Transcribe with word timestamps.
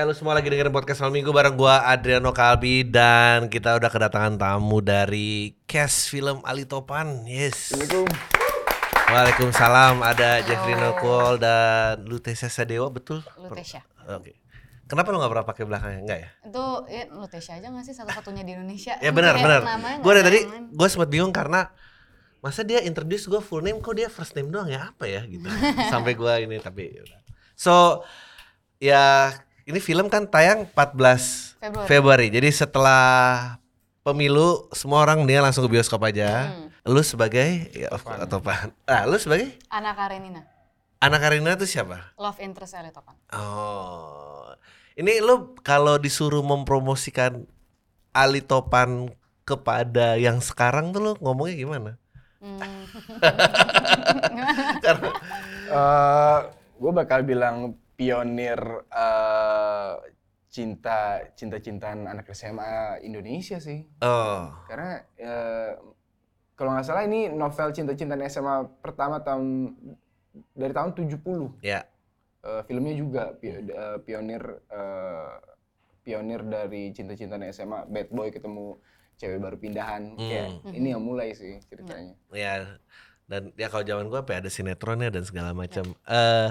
Eh 0.00 0.08
lu 0.08 0.16
semua 0.16 0.32
lagi 0.32 0.48
dengerin 0.48 0.72
podcast 0.72 1.04
malam 1.04 1.20
minggu 1.20 1.28
bareng 1.28 1.60
gua 1.60 1.84
Adriano 1.84 2.32
Kalbi 2.32 2.88
dan 2.88 3.52
kita 3.52 3.76
udah 3.76 3.92
kedatangan 3.92 4.40
tamu 4.40 4.80
dari 4.80 5.52
Cash 5.68 6.08
Film 6.08 6.40
Ali 6.40 6.64
Topan. 6.64 7.28
Yes. 7.28 7.68
Assalamualaikum. 7.76 8.08
Waalaikumsalam 9.12 10.00
ada 10.00 10.40
Jeffrey 10.40 10.72
Nokol 10.72 11.36
dan 11.36 12.00
Lutesha 12.08 12.48
Sadewa 12.48 12.88
betul? 12.88 13.20
Lutesha. 13.44 13.84
Oke. 14.08 14.40
Kenapa 14.88 15.12
lu 15.12 15.20
gak 15.20 15.36
pernah 15.36 15.44
pakai 15.44 15.64
belakangnya? 15.68 16.00
Enggak 16.00 16.18
ya? 16.24 16.30
Itu 16.48 16.64
ya, 16.88 17.02
Lutesha 17.12 17.52
aja 17.60 17.68
gak 17.68 17.84
sih 17.84 17.92
satu-satunya 17.92 18.40
di 18.48 18.56
Indonesia? 18.56 18.96
Ya 19.04 19.12
benar 19.12 19.36
benar. 19.36 19.60
Gue 20.00 20.12
dari 20.16 20.24
tadi 20.24 20.40
gue 20.64 20.88
sempat 20.88 21.12
bingung 21.12 21.36
karena 21.36 21.76
masa 22.40 22.64
dia 22.64 22.80
introduce 22.80 23.28
gue 23.28 23.44
full 23.44 23.60
name 23.60 23.84
kok 23.84 23.92
dia 23.92 24.08
first 24.08 24.32
name 24.32 24.48
doang 24.48 24.72
ya 24.72 24.96
apa 24.96 25.04
ya 25.04 25.28
gitu. 25.28 25.44
Sampai 25.92 26.16
gue 26.16 26.32
ini 26.40 26.56
tapi 26.56 26.88
yaudah. 26.88 27.20
So 27.52 28.00
ya 28.80 29.36
ini 29.70 29.78
film 29.78 30.10
kan 30.10 30.26
tayang 30.26 30.66
14 30.74 31.62
Februari. 31.62 31.86
Februari. 31.86 32.26
Jadi 32.28 32.48
setelah 32.50 33.02
pemilu 34.02 34.66
semua 34.74 35.06
orang 35.06 35.22
dia 35.24 35.38
langsung 35.38 35.62
ke 35.64 35.70
bioskop 35.70 36.02
aja. 36.02 36.50
Hmm. 36.50 36.68
Lu 36.90 37.00
sebagai 37.06 37.70
ya 37.70 37.88
of 37.94 38.02
course, 38.02 38.26
atau 38.26 38.42
Pan. 38.42 38.74
Ah, 38.90 39.06
lu 39.06 39.14
sebagai 39.20 39.54
Ana 39.70 39.94
Karenina, 39.94 40.42
anak 40.98 41.20
Karina 41.22 41.54
itu 41.54 41.68
siapa? 41.68 42.16
love 42.16 42.40
interest 42.40 42.74
Ali 42.74 42.90
Topan. 42.90 43.14
Oh. 43.36 44.50
Ini 44.98 45.22
lu 45.22 45.54
kalau 45.62 45.96
disuruh 45.96 46.42
mempromosikan 46.42 47.46
Ali 48.10 48.42
Topan 48.42 49.12
kepada 49.46 50.18
yang 50.18 50.42
sekarang 50.42 50.90
tuh 50.90 51.00
lu 51.00 51.12
ngomongnya 51.20 51.56
gimana? 51.56 51.90
Hmm. 52.40 52.58
Karena 54.84 55.10
gue 56.80 56.92
bakal 56.96 57.20
bilang 57.28 57.76
pionir 58.00 58.60
eh, 58.88 59.94
cinta 60.48 61.20
cinta 61.36 61.60
cintaan 61.60 62.08
anak 62.08 62.32
SMA 62.32 63.04
Indonesia 63.04 63.60
sih. 63.60 63.84
oh, 64.00 64.48
Karena 64.64 65.04
eh, 65.20 65.76
kalau 66.56 66.72
nggak 66.72 66.86
salah 66.88 67.04
ini 67.04 67.28
novel 67.28 67.76
cinta 67.76 67.92
cintaan 67.92 68.24
SMA 68.32 68.80
pertama 68.80 69.20
tahun 69.20 69.76
dari 70.56 70.72
tahun 70.72 70.96
70. 70.96 71.60
ya. 71.60 71.84
Eh, 72.40 72.62
filmnya 72.64 72.96
juga 72.96 73.36
eh, 73.44 74.00
pionir 74.00 74.42
eh, 74.72 75.36
pionir 76.00 76.40
dari 76.48 76.96
cinta 76.96 77.12
cintaan 77.12 77.44
SMA 77.52 77.84
bad 77.84 78.08
boy 78.08 78.32
ketemu 78.32 78.80
cewek 79.20 79.36
baru 79.36 79.56
pindahan 79.60 80.16
kayak 80.16 80.64
ini 80.72 80.96
yang 80.96 81.04
mulai 81.04 81.36
sih 81.36 81.60
ceritanya. 81.68 82.16
Ya. 82.32 82.80
Dan 83.28 83.52
ya 83.60 83.68
kalau 83.68 83.84
zaman 83.84 84.08
gua 84.08 84.24
apa 84.24 84.34
ya, 84.34 84.42
ada 84.42 84.50
sinetronnya 84.50 85.12
dan 85.12 85.22
segala 85.28 85.52
macam. 85.52 85.84
Eh 86.08 86.48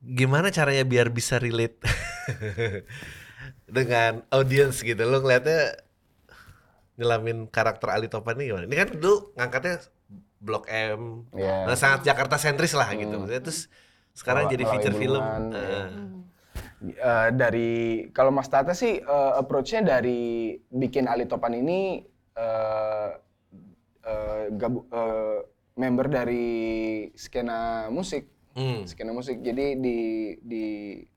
gimana 0.00 0.48
caranya 0.48 0.82
biar 0.82 1.08
bisa 1.08 1.36
relate 1.36 1.78
dengan 3.68 4.24
audience 4.30 4.80
gitu? 4.80 4.98
Lu 5.00 5.18
ngeliatnya 5.18 5.76
nyelamin 6.94 7.46
karakter 7.46 7.88
Ali 7.88 8.06
Topan 8.06 8.36
ini 8.36 8.50
gimana? 8.50 8.64
Ini 8.64 8.76
kan 8.76 8.88
dulu 8.92 9.34
ngangkatnya 9.34 9.76
Blok 10.38 10.70
M, 10.70 11.26
Iya. 11.32 11.66
nah, 11.66 11.74
sangat 11.74 12.06
Jakarta 12.06 12.38
sentris 12.38 12.70
lah 12.72 12.94
gitu. 12.94 13.10
Maksudnya 13.12 13.42
terus 13.42 13.66
sekarang 14.12 14.46
Melawan- 14.46 14.54
jadi 14.54 14.64
feature 14.68 14.96
film. 14.96 15.22
iya. 15.50 15.82
Eh, 16.78 17.28
dari 17.34 17.70
kalau 18.08 18.30
Mas 18.30 18.46
Tata 18.46 18.70
sih 18.70 18.98
eh, 18.98 19.32
approach-nya 19.34 19.82
dari 19.82 20.54
bikin 20.64 21.10
Ali 21.10 21.26
Topan 21.26 21.50
ini 21.52 22.06
eh, 22.32 23.10
eh, 24.00 24.44
gabu- 24.54 24.86
eh, 24.86 25.38
member 25.74 26.06
dari 26.06 26.46
skena 27.12 27.58
musik, 27.88 28.30
hmm. 28.58 28.90
skena 28.90 29.14
musik. 29.14 29.38
Jadi 29.38 29.78
di 29.78 29.98
di 30.42 30.66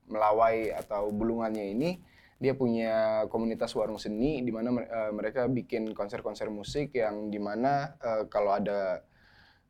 Melawai 0.06 0.70
atau 0.78 1.10
Bulungannya 1.10 1.66
ini 1.74 1.90
dia 2.42 2.58
punya 2.58 3.26
komunitas 3.30 3.70
warung 3.78 4.02
seni 4.02 4.42
di 4.42 4.50
mana 4.50 4.74
eh, 4.82 5.10
mereka 5.14 5.46
bikin 5.46 5.94
konser-konser 5.94 6.50
musik 6.50 6.94
yang 6.98 7.30
di 7.30 7.38
mana 7.38 7.94
eh, 8.02 8.26
kalau 8.26 8.58
ada 8.58 9.02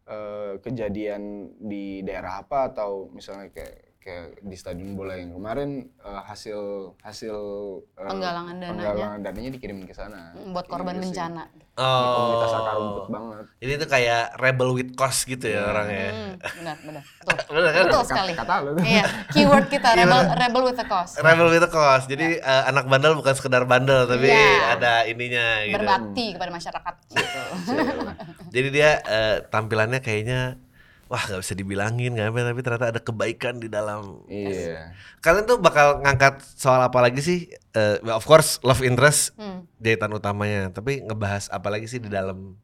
eh, 0.09 0.57
kejadian 0.61 1.53
di 1.61 2.01
daerah 2.01 2.41
apa 2.41 2.73
atau 2.73 3.13
misalnya 3.13 3.53
kayak 3.53 3.92
kayak 4.03 4.25
di 4.41 4.53
stadion 4.53 4.93
bola 4.93 5.15
yang 5.15 5.31
kemarin 5.31 5.71
eh, 5.97 6.23
hasil 6.25 6.59
hasil 6.99 7.37
eh, 7.95 8.03
Penggalangan 8.05 8.55
dananya. 8.57 8.91
penggalangan 8.91 9.21
dananya 9.23 9.51
dikirimin 9.53 9.85
ke 9.85 9.93
sana 9.93 10.35
Buat 10.49 10.67
korban 10.67 10.93
Gitu 10.93 11.03
sih. 11.05 11.15
bencana. 11.15 11.43
Ini 11.73 11.81
komunitas 12.11 12.53
akar 12.53 12.73
Oh. 12.73 12.81
rumput 12.83 13.07
banget 13.09 13.45
Ini 13.59 13.73
tuh 13.77 13.89
kayak 13.89 14.23
rebel 14.37 14.69
with 14.73 14.93
cause 14.93 15.23
gitu 15.25 15.47
ya 15.47 15.63
orangnya. 15.65 16.11
Hmm, 16.11 16.33
benar, 16.53 16.77
benar. 16.83 17.03
Betul. 17.23 17.49
Bener 17.49 17.71
kan? 17.71 17.85
Betul 17.87 18.03
sekali. 18.05 18.33
kata. 18.35 18.55
Iya, 18.83 19.05
keyword 19.31 19.67
kita 19.69 19.89
rebel, 19.95 20.21
rebel 20.37 20.63
with 20.65 20.77
a 20.77 20.85
cause. 20.85 21.13
Rebel 21.17 21.49
with 21.49 21.63
a 21.63 21.71
cause. 21.71 22.05
Jadi 22.05 22.27
eh, 22.37 22.63
anak 22.67 22.85
bandel 22.85 23.15
bukan 23.15 23.33
sekedar 23.33 23.63
bandel 23.65 24.05
tapi 24.05 24.27
Iya. 24.27 24.77
ada 24.77 24.93
ininya 25.05 25.47
gitu. 25.65 25.79
Berbakti 25.79 26.27
kepada 26.33 26.51
masyarakat 26.51 26.95
gitu. 27.09 27.39
Jadi 28.51 28.69
dia 28.69 28.91
eh, 29.01 29.37
tampilannya 29.47 30.01
kayaknya 30.01 30.61
wah 31.13 31.21
nggak 31.21 31.45
bisa 31.45 31.53
dibilangin 31.53 32.17
nggak 32.17 32.33
apa 32.33 32.41
tapi 32.49 32.61
ternyata 32.65 32.87
ada 32.89 33.01
kebaikan 33.01 33.61
di 33.61 33.69
dalam. 33.69 34.25
iya 34.27 34.97
Kalian 35.21 35.45
tuh 35.45 35.61
bakal 35.61 36.01
ngangkat 36.01 36.41
soal 36.57 36.81
apa 36.81 36.99
lagi 36.99 37.21
sih? 37.21 37.41
Eh, 37.77 38.01
of 38.09 38.25
course 38.25 38.57
love 38.65 38.81
interest 38.81 39.37
Hmm. 39.37 39.69
jahitan 39.77 40.09
utamanya, 40.09 40.73
tapi 40.73 41.05
ngebahas 41.05 41.53
apa 41.53 41.69
lagi 41.69 41.85
sih 41.85 42.01
di 42.01 42.09
dalam 42.09 42.57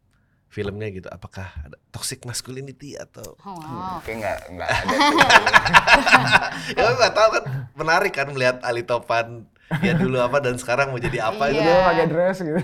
filmnya 0.48 0.88
gitu? 0.90 1.06
Apakah 1.06 1.48
ada 1.60 1.76
toxic 1.88 2.22
masculinity 2.22 2.94
atau 2.94 3.36
Oh, 3.40 3.54
wow. 3.54 4.00
kayak 4.00 4.16
nggak 4.18 4.38
nggak 4.50 4.70
ada 4.70 4.96
ya 6.76 6.88
nggak 6.90 7.12
tahu 7.12 7.28
kan 7.30 7.44
menarik 7.74 8.12
kan 8.12 8.26
melihat 8.28 8.56
Ali 8.62 8.82
Topan 8.82 9.44
ya 9.78 9.92
dulu 9.92 10.16
apa 10.18 10.40
dan 10.40 10.56
sekarang 10.56 10.88
mau 10.88 10.98
jadi 10.98 11.20
apa 11.22 11.44
Iya. 11.46 11.52
gitu. 11.52 11.62
dia 11.62 11.76
pakai 11.84 12.06
dress 12.06 12.38
gitu 12.40 12.56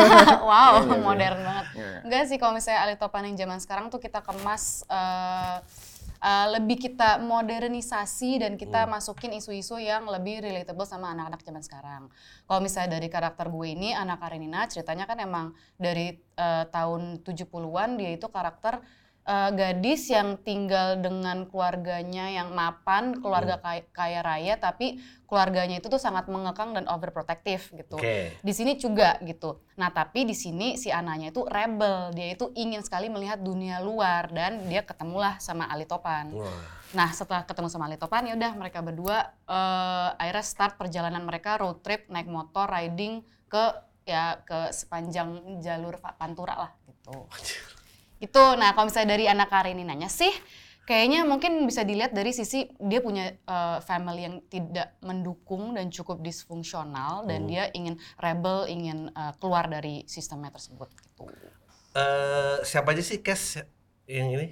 wow, 0.48 0.78
Iya, 0.78 0.86
iya, 0.86 0.96
modern 0.96 1.38
banget. 1.40 1.66
Enggak 2.02 2.22
sih 2.24 2.36
kalau 2.36 2.52
misalnya 2.52 2.80
Ali 2.82 2.94
Topan 2.94 3.26
yang 3.26 3.36
zaman 3.36 3.58
sekarang 3.58 3.86
tuh 3.88 3.98
kita 3.98 4.22
kemas 4.22 4.86
eh, 4.86 5.56
eh, 6.22 6.46
lebih 6.54 6.78
kita 6.78 7.18
modernisasi 7.18 8.38
dan 8.46 8.54
kita 8.54 8.86
Hmm. 8.86 8.94
masukin 8.94 9.34
isu-isu 9.34 9.76
yang 9.82 10.06
lebih 10.06 10.38
relatable 10.40 10.86
sama 10.86 11.10
anak-anak 11.10 11.42
zaman 11.42 11.62
sekarang. 11.66 12.02
Kalau 12.46 12.60
misalnya 12.62 12.96
dari 12.96 13.10
karakter 13.10 13.50
gue 13.50 13.68
ini, 13.74 13.90
anak 13.90 14.22
Karenina, 14.22 14.70
ceritanya 14.70 15.04
kan 15.10 15.18
emang 15.18 15.46
dari 15.76 16.14
eh, 16.38 16.64
tahun 16.70 17.20
70-an 17.26 17.98
dia 18.00 18.14
itu 18.14 18.30
karakter 18.30 18.80
eh, 19.22 19.50
gadis 19.54 20.10
yang 20.10 20.38
tinggal 20.42 20.98
dengan 20.98 21.46
keluarganya 21.46 22.26
yang 22.30 22.50
mapan, 22.50 23.18
keluarga 23.22 23.58
Hmm. 23.58 23.64
kaya, 23.64 23.82
kaya 23.94 24.20
raya, 24.20 24.54
tapi 24.58 24.98
keluarganya 25.30 25.80
itu 25.80 25.88
tuh 25.88 26.02
sangat 26.02 26.28
mengekang 26.28 26.76
dan 26.76 26.84
overprotective 26.90 27.72
gitu. 27.72 27.96
Oke. 27.96 28.36
Di 28.42 28.52
sini 28.52 28.76
juga 28.76 29.16
gitu. 29.24 29.62
Nah, 29.80 29.88
tapi 29.88 30.28
di 30.28 30.36
sini 30.36 30.76
si 30.76 30.92
Ananya 30.92 31.32
itu 31.32 31.46
rebel. 31.48 32.12
Dia 32.12 32.36
itu 32.36 32.52
ingin 32.52 32.84
sekali 32.84 33.08
melihat 33.08 33.40
dunia 33.40 33.80
luar 33.80 34.28
dan 34.28 34.68
dia 34.68 34.84
ketemulah 34.84 35.40
sama 35.40 35.70
Ali 35.72 35.88
Topan. 35.88 36.34
Wah. 36.36 36.82
Nah, 36.92 37.08
setelah 37.16 37.48
ketemu 37.48 37.72
sama 37.72 37.88
Ali 37.88 37.96
Topan 37.96 38.28
ya 38.28 38.36
udah 38.36 38.52
mereka 38.52 38.84
berdua 38.84 39.32
eh, 39.48 40.08
akhirnya 40.20 40.44
start 40.44 40.76
perjalanan 40.76 41.24
mereka 41.24 41.56
road 41.56 41.80
trip 41.80 42.10
naik 42.12 42.28
motor 42.28 42.68
riding 42.68 43.24
ke 43.48 43.64
ya 44.02 44.42
ke 44.42 44.74
sepanjang 44.74 45.62
jalur 45.62 45.96
Pantura 46.18 46.68
lah 46.68 46.70
gitu. 46.84 47.24
Itu 48.22 48.54
nah 48.54 48.70
kalau 48.72 48.86
misalnya 48.86 49.12
dari 49.12 49.26
anak 49.26 49.50
Kareninanya 49.50 50.06
sih 50.06 50.30
kayaknya 50.82 51.22
mungkin 51.22 51.62
bisa 51.62 51.82
dilihat 51.82 52.10
dari 52.10 52.30
sisi 52.30 52.70
dia 52.78 53.02
punya 53.02 53.34
eh, 53.34 53.78
family 53.82 54.22
yang 54.22 54.36
tidak 54.46 54.94
mendukung 55.00 55.74
dan 55.74 55.90
cukup 55.90 56.22
disfungsional 56.22 57.26
dan 57.26 57.46
dia 57.46 57.66
ingin 57.70 57.98
rebel, 58.16 58.66
ingin 58.66 59.10
eh, 59.10 59.32
keluar 59.38 59.66
dari 59.66 60.06
sistemnya 60.06 60.50
tersebut 60.50 60.86
gitu. 60.96 61.26
Eh, 61.92 62.56
siapa 62.62 62.94
aja 62.94 63.02
sih 63.02 63.18
Kes 63.18 63.58
yang 64.06 64.30
ini? 64.30 64.48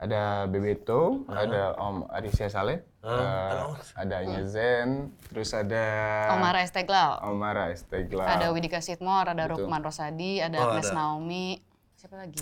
ada 0.00 0.48
Bebeto, 0.48 1.28
ada 1.28 1.76
Om 1.76 2.08
Arisya 2.08 2.48
Saleh, 2.48 2.80
Ah, 3.04 3.68
eh, 3.68 4.00
ada 4.00 4.24
Nyezen, 4.24 5.12
terus 5.28 5.52
ada 5.52 5.84
Omar 6.32 6.56
Esteglal, 6.56 7.20
Omar 7.20 7.68
Estegla. 7.68 8.24
ada 8.24 8.48
Widika 8.48 8.80
Sitmor, 8.80 9.28
ada 9.28 9.44
Betul. 9.44 9.68
Rukman 9.68 9.84
Rosadi, 9.84 10.40
ada 10.40 10.56
Oh, 10.56 10.72
Agnes 10.72 10.88
ada. 10.88 10.96
Naomi, 10.96 11.60
siapa 11.92 12.16
lagi? 12.16 12.40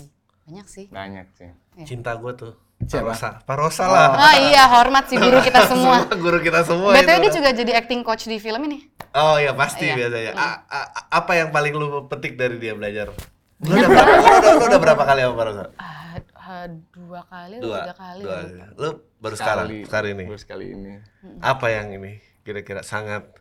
Banyak 0.49 0.65
sih. 0.65 0.85
Banyak 0.89 1.27
sih. 1.31 1.49
Cinta 1.85 2.17
gue 2.17 2.33
tuh. 2.33 2.53
Siapa? 2.79 3.11
Parosa. 3.11 3.29
Parosa 3.43 3.83
lah. 3.85 4.17
Oh 4.17 4.35
iya, 4.41 4.65
hormat 4.67 5.05
sih 5.05 5.15
guru 5.15 5.37
kita 5.39 5.61
semua. 5.69 6.09
Guru 6.09 6.41
kita 6.41 6.65
semua 6.65 6.89
BTW 6.91 7.05
itu. 7.11 7.21
dia 7.21 7.31
juga 7.31 7.49
jadi 7.53 7.71
acting 7.77 8.01
coach 8.01 8.25
di 8.25 8.41
film 8.41 8.65
ini. 8.65 8.89
Oh 9.11 9.37
ya 9.37 9.53
pasti 9.53 9.85
Iya. 9.85 9.95
biasanya. 9.95 10.31
A- 10.33 10.61
a- 10.65 10.89
apa 11.11 11.31
yang 11.35 11.49
paling 11.49 11.69
lu 11.71 12.07
petik 12.07 12.33
dari 12.33 12.57
dia 12.57 12.73
belajar? 12.73 13.13
Lu 13.59 13.69
udah 13.69 13.85
berapa, 13.85 14.09
lu 14.09 14.25
udah, 14.31 14.51
lu 14.51 14.65
udah 14.65 14.79
berapa 14.79 15.03
kali 15.03 15.19
sama 15.21 15.35
Parosa? 15.35 15.63
Ah, 15.75 16.17
ah, 16.33 16.65
dua 16.89 17.21
kali, 17.23 17.55
Dua. 17.59 17.77
tiga 17.77 17.93
kali. 17.93 18.21
Dua. 18.23 18.37
lupa. 18.39 18.65
Lu 18.73 18.89
baru 19.19 19.35
sekarang, 19.35 19.65
Sekali, 19.67 19.85
sekarang 19.85 20.09
ini. 20.09 20.25
Baru 20.25 20.39
sekali 20.39 20.65
ini. 20.71 20.91
Apa 21.39 21.67
yang 21.69 21.87
ini 21.91 22.11
kira-kira 22.41 22.81
sangat 22.81 23.29
Oh, 23.29 23.37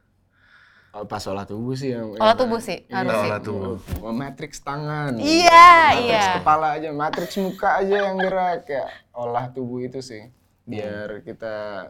pas 0.88 1.22
olah 1.28 1.44
tubuh 1.44 1.76
sih 1.76 1.92
yang 1.92 2.16
Olah 2.16 2.34
tubuh 2.34 2.58
sih, 2.58 2.82
Iya. 2.88 2.96
harus 3.04 3.12
sih. 3.12 3.28
olah 3.28 3.40
tubuh. 3.44 3.74
Oh, 4.00 4.14
matriks 4.14 4.58
tangan. 4.64 5.12
Iya, 5.20 5.68
matriks 5.94 6.08
iya. 6.08 6.36
kepala 6.40 6.66
aja, 6.74 6.88
matriks 6.90 7.36
muka 7.36 7.68
aja 7.84 7.94
yang 8.08 8.16
gerak 8.16 8.64
kayak 8.64 8.88
olah 9.12 9.46
tubuh 9.52 9.84
itu 9.84 10.00
sih. 10.00 10.32
Biar 10.64 11.20
kita 11.22 11.88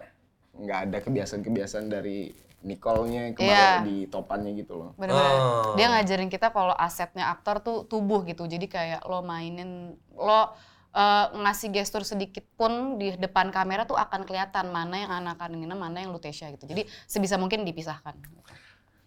nggak 0.58 0.78
ada 0.90 0.98
kebiasaan-kebiasaan 0.98 1.86
dari 1.86 2.34
Nicole-nya 2.58 3.38
kemarin 3.38 3.54
Iya. 3.54 3.86
di 3.86 3.96
topannya 4.10 4.50
gitu 4.58 4.74
loh. 4.74 4.90
Bener-bener. 4.98 5.38
Oh. 5.38 5.78
Dia 5.78 5.94
ngajarin 5.94 6.26
kita 6.26 6.50
kalau 6.50 6.74
asetnya 6.74 7.30
aktor 7.30 7.62
tuh 7.62 7.86
tubuh 7.86 8.26
gitu. 8.26 8.50
Jadi 8.50 8.66
kayak 8.66 9.06
lo 9.06 9.22
mainin, 9.22 9.94
lo 10.18 10.42
eh, 10.90 11.26
ngasih 11.38 11.70
gestur 11.70 12.02
sedikit 12.02 12.42
pun 12.58 12.98
di 12.98 13.14
depan 13.14 13.54
kamera 13.54 13.86
tuh 13.86 13.94
akan 13.94 14.26
kelihatan 14.26 14.74
mana 14.74 14.98
yang 14.98 15.12
anak 15.14 15.38
Nina, 15.46 15.78
mana 15.78 16.02
yang 16.02 16.10
Lutesia 16.10 16.50
gitu. 16.50 16.66
Jadi 16.66 16.82
sebisa 17.06 17.38
mungkin 17.38 17.62
dipisahkan. 17.62 18.18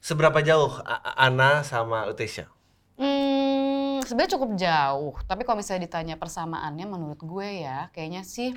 Seberapa 0.01 0.41
jauh 0.41 0.81
Ana 1.13 1.61
sama 1.61 2.09
Utesha? 2.09 2.49
Hmm, 2.97 4.01
sebenarnya 4.01 4.33
cukup 4.33 4.51
jauh. 4.57 5.13
Tapi 5.29 5.45
kalau 5.45 5.61
misalnya 5.61 5.85
ditanya 5.85 6.17
persamaannya, 6.17 6.89
menurut 6.89 7.21
gue 7.21 7.61
ya, 7.61 7.93
kayaknya 7.93 8.25
sih 8.25 8.49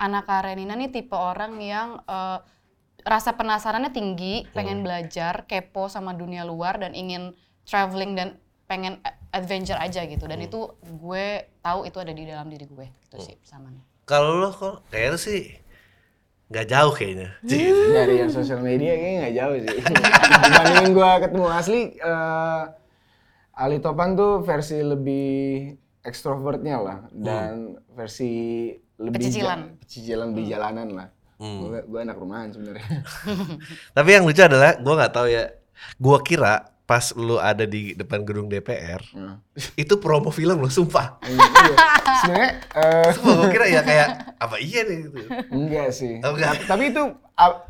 anak 0.00 0.24
Karenina 0.24 0.72
nih 0.72 0.88
tipe 0.88 1.12
orang 1.12 1.60
yang 1.60 2.00
eh, 2.08 2.40
rasa 3.04 3.36
penasarannya 3.36 3.92
tinggi, 3.92 4.48
pengen 4.56 4.80
belajar, 4.80 5.44
kepo 5.44 5.92
sama 5.92 6.16
dunia 6.16 6.48
luar 6.48 6.80
dan 6.80 6.96
ingin 6.96 7.36
traveling 7.68 8.16
dan 8.16 8.28
pengen 8.64 8.96
adventure 9.28 9.76
aja 9.76 10.08
gitu. 10.08 10.24
Dan 10.24 10.40
itu 10.40 10.72
gue 10.80 11.52
tahu 11.60 11.84
itu 11.84 12.00
ada 12.00 12.16
di 12.16 12.24
dalam 12.24 12.48
diri 12.48 12.64
gue. 12.64 12.88
Itu 13.12 13.20
sih 13.20 13.36
persamaannya. 13.36 14.08
Kalau 14.08 14.40
lo 14.40 14.50
kok 14.50 14.88
kayaknya 14.90 15.20
sih 15.20 15.61
nggak 16.52 16.66
jauh 16.68 16.92
kayaknya. 16.92 17.28
Dari 17.96 18.14
yang 18.20 18.28
sosial 18.28 18.60
media 18.60 18.92
kayaknya 18.92 19.18
nggak 19.24 19.34
jauh 19.34 19.54
sih. 19.56 19.76
Dibandingin 20.44 20.90
gua 20.92 21.10
ketemu 21.18 21.46
asli, 21.48 21.80
eh, 21.96 22.62
Ali 23.52 23.80
Topan 23.80 24.12
tuh 24.12 24.40
versi 24.40 24.78
lebih 24.78 25.28
ekstrovertnya 26.02 26.76
lah 26.76 26.98
dan 27.10 27.78
versi 27.90 28.68
lebih 28.96 29.18
Pecicilan. 29.18 29.58
ja- 29.60 29.72
pecicilan 29.80 30.26
lebih 30.30 30.44
jalanan 30.46 30.88
lah. 30.92 31.08
Hmm. 31.36 31.58
Gua, 31.58 31.80
gua 31.84 32.00
anak 32.04 32.16
rumahan 32.16 32.48
sebenarnya. 32.52 33.02
Tapi 33.96 34.08
yang 34.08 34.22
lucu 34.22 34.40
adalah 34.40 34.78
gue 34.78 34.94
nggak 34.94 35.12
tahu 35.12 35.26
ya. 35.26 35.44
Gue 35.98 36.18
kira 36.22 36.70
pas 36.82 37.14
lu 37.14 37.38
ada 37.38 37.62
di 37.62 37.94
depan 37.94 38.26
gedung 38.26 38.50
DPR 38.50 38.98
Nah. 39.14 39.38
itu 39.78 39.94
promo 40.02 40.34
film 40.34 40.58
lo 40.58 40.68
sumpah. 40.68 41.16
Iya. 41.22 41.76
Sebenarnya 42.22 42.52
eh, 42.74 43.08
Sumpah 43.14 43.34
gue 43.38 43.48
kira 43.54 43.66
ya 43.70 43.80
kayak 43.86 44.08
apa 44.36 44.56
iya 44.58 44.82
nih 44.82 44.98
gitu. 45.06 45.16
enggak 45.54 45.88
sih. 45.94 46.18
Oh, 46.22 46.34
enggak. 46.34 46.66
Tapi 46.66 46.90
itu 46.90 47.02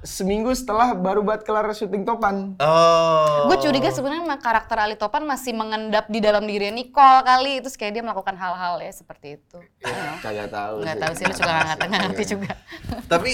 seminggu 0.02 0.50
setelah 0.56 0.96
baru 0.96 1.20
buat 1.20 1.44
kelar 1.44 1.68
syuting 1.76 2.08
Topan. 2.08 2.56
Oh. 2.56 3.48
Gue 3.52 3.60
curiga 3.60 3.92
sebenarnya 3.92 4.24
karakter 4.40 4.76
Ali 4.80 4.96
Topan 4.96 5.28
masih 5.28 5.52
mengendap 5.52 6.08
di 6.08 6.24
dalam 6.24 6.48
diri 6.48 6.72
Nicole 6.72 7.20
kali. 7.22 7.60
Terus 7.60 7.76
kayak 7.76 7.92
dia 8.00 8.02
melakukan 8.04 8.36
hal-hal 8.36 8.80
ya 8.80 8.92
seperti 8.92 9.36
itu. 9.40 9.58
Ya, 9.84 10.16
kagak 10.24 10.48
tahu. 10.48 10.74
Nggak 10.84 10.98
tahu 11.00 11.12
sih, 11.16 11.24
lu 11.28 11.34
juga 11.36 11.52
nggak 11.76 12.00
ngerti 12.08 12.24
juga. 12.32 12.52
Tapi 13.08 13.30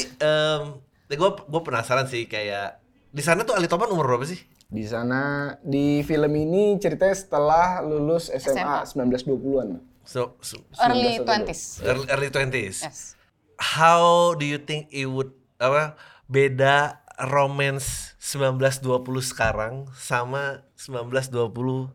gue 1.09 1.31
gue 1.39 1.61
penasaran 1.65 2.07
sih 2.11 2.27
kayak 2.27 2.83
di 3.09 3.23
sana 3.25 3.43
tuh 3.47 3.57
Ali 3.57 3.71
Topan 3.71 3.89
umur 3.91 4.07
berapa 4.11 4.27
sih? 4.27 4.39
Di 4.69 4.85
sana 4.85 5.57
di 5.65 6.05
film 6.05 6.29
ini 6.37 6.77
ceritanya 6.77 7.17
setelah 7.17 7.81
lulus 7.81 8.29
SMA, 8.29 8.85
1920-an. 8.85 9.81
So, 10.05 10.37
so 10.45 10.61
Early 10.77 11.25
19 11.25 11.49
20s. 11.49 11.61
early, 11.89 12.05
early 12.13 12.29
20s. 12.29 12.77
Yes. 12.85 13.17
How 13.57 14.37
do 14.37 14.45
you 14.45 14.61
think 14.61 14.93
it 14.93 15.09
would 15.09 15.33
apa 15.57 15.97
beda 16.29 17.01
romance 17.33 18.13
1920 18.21 19.25
sekarang 19.25 19.89
sama 19.97 20.61
1920 20.77 21.89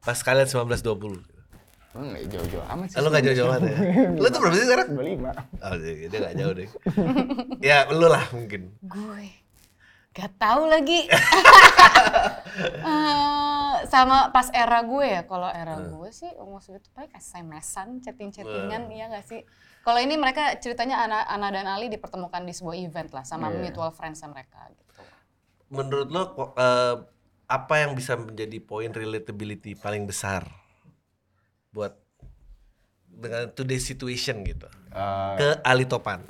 pas 0.00 0.16
kalian 0.24 0.48
1920? 0.48 1.20
Oh, 1.96 2.00
nggak 2.00 2.28
jauh-jauh 2.32 2.64
amat 2.76 2.86
sih. 2.92 2.96
Lu 3.00 3.08
gak 3.08 3.24
jauh-jauh 3.24 3.48
banget 3.48 3.72
ya? 3.72 3.78
Lu 4.20 4.26
tuh 4.28 4.40
berapa 4.40 4.56
sih 4.56 4.66
sekarang? 4.68 4.88
25. 5.00 5.64
Oh, 5.64 5.74
dia 5.80 5.92
dia 6.08 6.18
gak 6.28 6.36
jauh 6.36 6.52
deh. 6.52 6.68
ya, 7.72 7.78
lu 7.88 8.08
lah 8.08 8.24
mungkin. 8.36 8.72
Gue 8.84 9.32
gak 10.16 10.32
tahu 10.40 10.64
lagi. 10.66 11.04
Eh, 12.56 13.74
sama 13.92 14.32
pas 14.32 14.48
era 14.48 14.80
gue 14.80 15.04
ya, 15.04 15.28
kalau 15.28 15.44
era 15.44 15.76
gue 15.76 16.08
sih 16.08 16.32
umur 16.40 16.64
segitu 16.64 16.88
paling 16.96 17.12
SMS-an, 17.12 18.00
chatting-chattingan, 18.00 18.88
iya 18.88 19.12
gak 19.12 19.28
sih? 19.28 19.44
Kalau 19.84 20.00
ini 20.00 20.16
mereka 20.16 20.56
ceritanya 20.56 21.04
Ana, 21.04 21.20
Ana 21.28 21.52
dan 21.52 21.68
Ali 21.68 21.92
dipertemukan 21.92 22.40
di 22.42 22.56
sebuah 22.56 22.80
event 22.80 23.12
lah 23.12 23.28
sama 23.28 23.52
Iya. 23.52 23.60
mutual 23.60 23.92
friends 23.92 24.24
mereka 24.24 24.72
gitu. 24.72 25.04
Menurut 25.68 26.08
lo 26.08 26.22
kok, 26.32 26.50
eh, 26.56 26.96
apa 27.44 27.74
yang 27.76 27.92
bisa 27.92 28.16
menjadi 28.16 28.56
poin 28.58 28.88
relatability 28.88 29.76
paling 29.76 30.08
besar 30.08 30.48
buat 31.70 31.92
dengan 33.06 33.52
today's 33.52 33.84
situation 33.84 34.40
gitu 34.42 34.64
Eh, 34.90 35.34
ke 35.36 35.48
Ali 35.60 35.84
Topan? 35.84 36.24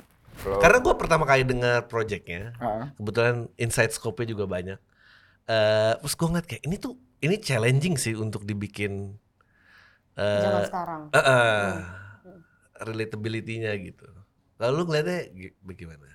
Karena 0.61 0.77
gue 0.81 0.93
pertama 0.97 1.23
kali 1.29 1.43
dengar 1.47 1.85
projectnya, 1.91 2.53
Ah, 2.59 2.89
kebetulan 2.97 3.49
inside 3.57 3.91
scope-nya 3.93 4.27
juga 4.33 4.45
banyak. 4.49 4.79
Eh, 5.47 5.93
terus 6.01 6.15
gue 6.19 6.27
ngeliat 6.29 6.47
kayak 6.49 6.63
ini 6.67 6.75
tuh 6.79 6.93
ini 7.23 7.35
challenging 7.41 7.95
sih 7.97 8.13
untuk 8.17 8.43
dibikin 8.49 9.15
eh, 10.17 10.41
Zaman 10.43 10.63
sekarang. 10.67 11.01
eh, 11.13 11.19
eh, 11.19 11.73
relatability-nya 12.83 13.71
gitu. 13.81 14.07
Lalu 14.61 14.73
lu 14.77 14.83
ngeliatnya 14.89 15.19
bagaimana? 15.65 16.07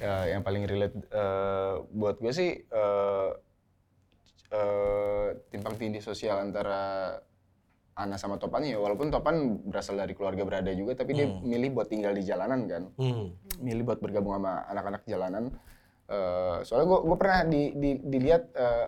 eh, 0.00 0.24
yang 0.32 0.42
paling 0.46 0.64
relate 0.70 0.96
eh, 1.12 1.74
buat 1.92 2.16
gue 2.22 2.32
sih 2.32 2.50
eh, 2.56 3.30
eh, 4.50 5.26
timpang 5.52 5.74
tindih 5.80 6.02
sosial 6.02 6.36
antara 6.42 6.80
Ana 8.00 8.16
sama 8.16 8.34
Topan 8.34 8.64
ya 8.64 8.76
walaupun 8.76 9.08
Topan 9.08 9.36
berasal 9.62 9.94
dari 9.94 10.12
keluarga 10.12 10.40
berada 10.42 10.72
juga 10.72 10.92
tapi 10.94 11.12
dia 11.12 11.28
milih 11.28 11.70
buat 11.72 11.86
tinggal 11.86 12.10
di 12.10 12.22
jalanan 12.22 12.64
kan 12.64 12.82
Hmm. 12.96 13.36
milih 13.58 13.84
buat 13.84 13.98
bergabung 13.98 14.34
sama 14.34 14.64
anak-anak 14.66 15.04
jalanan 15.04 15.52
Eh, 16.06 16.58
soalnya 16.64 16.86
gue 16.88 17.00
gue 17.04 17.16
pernah 17.16 17.40
di, 17.44 17.62
di- 17.72 18.02
dilihat 18.02 18.50
eh, 18.52 18.86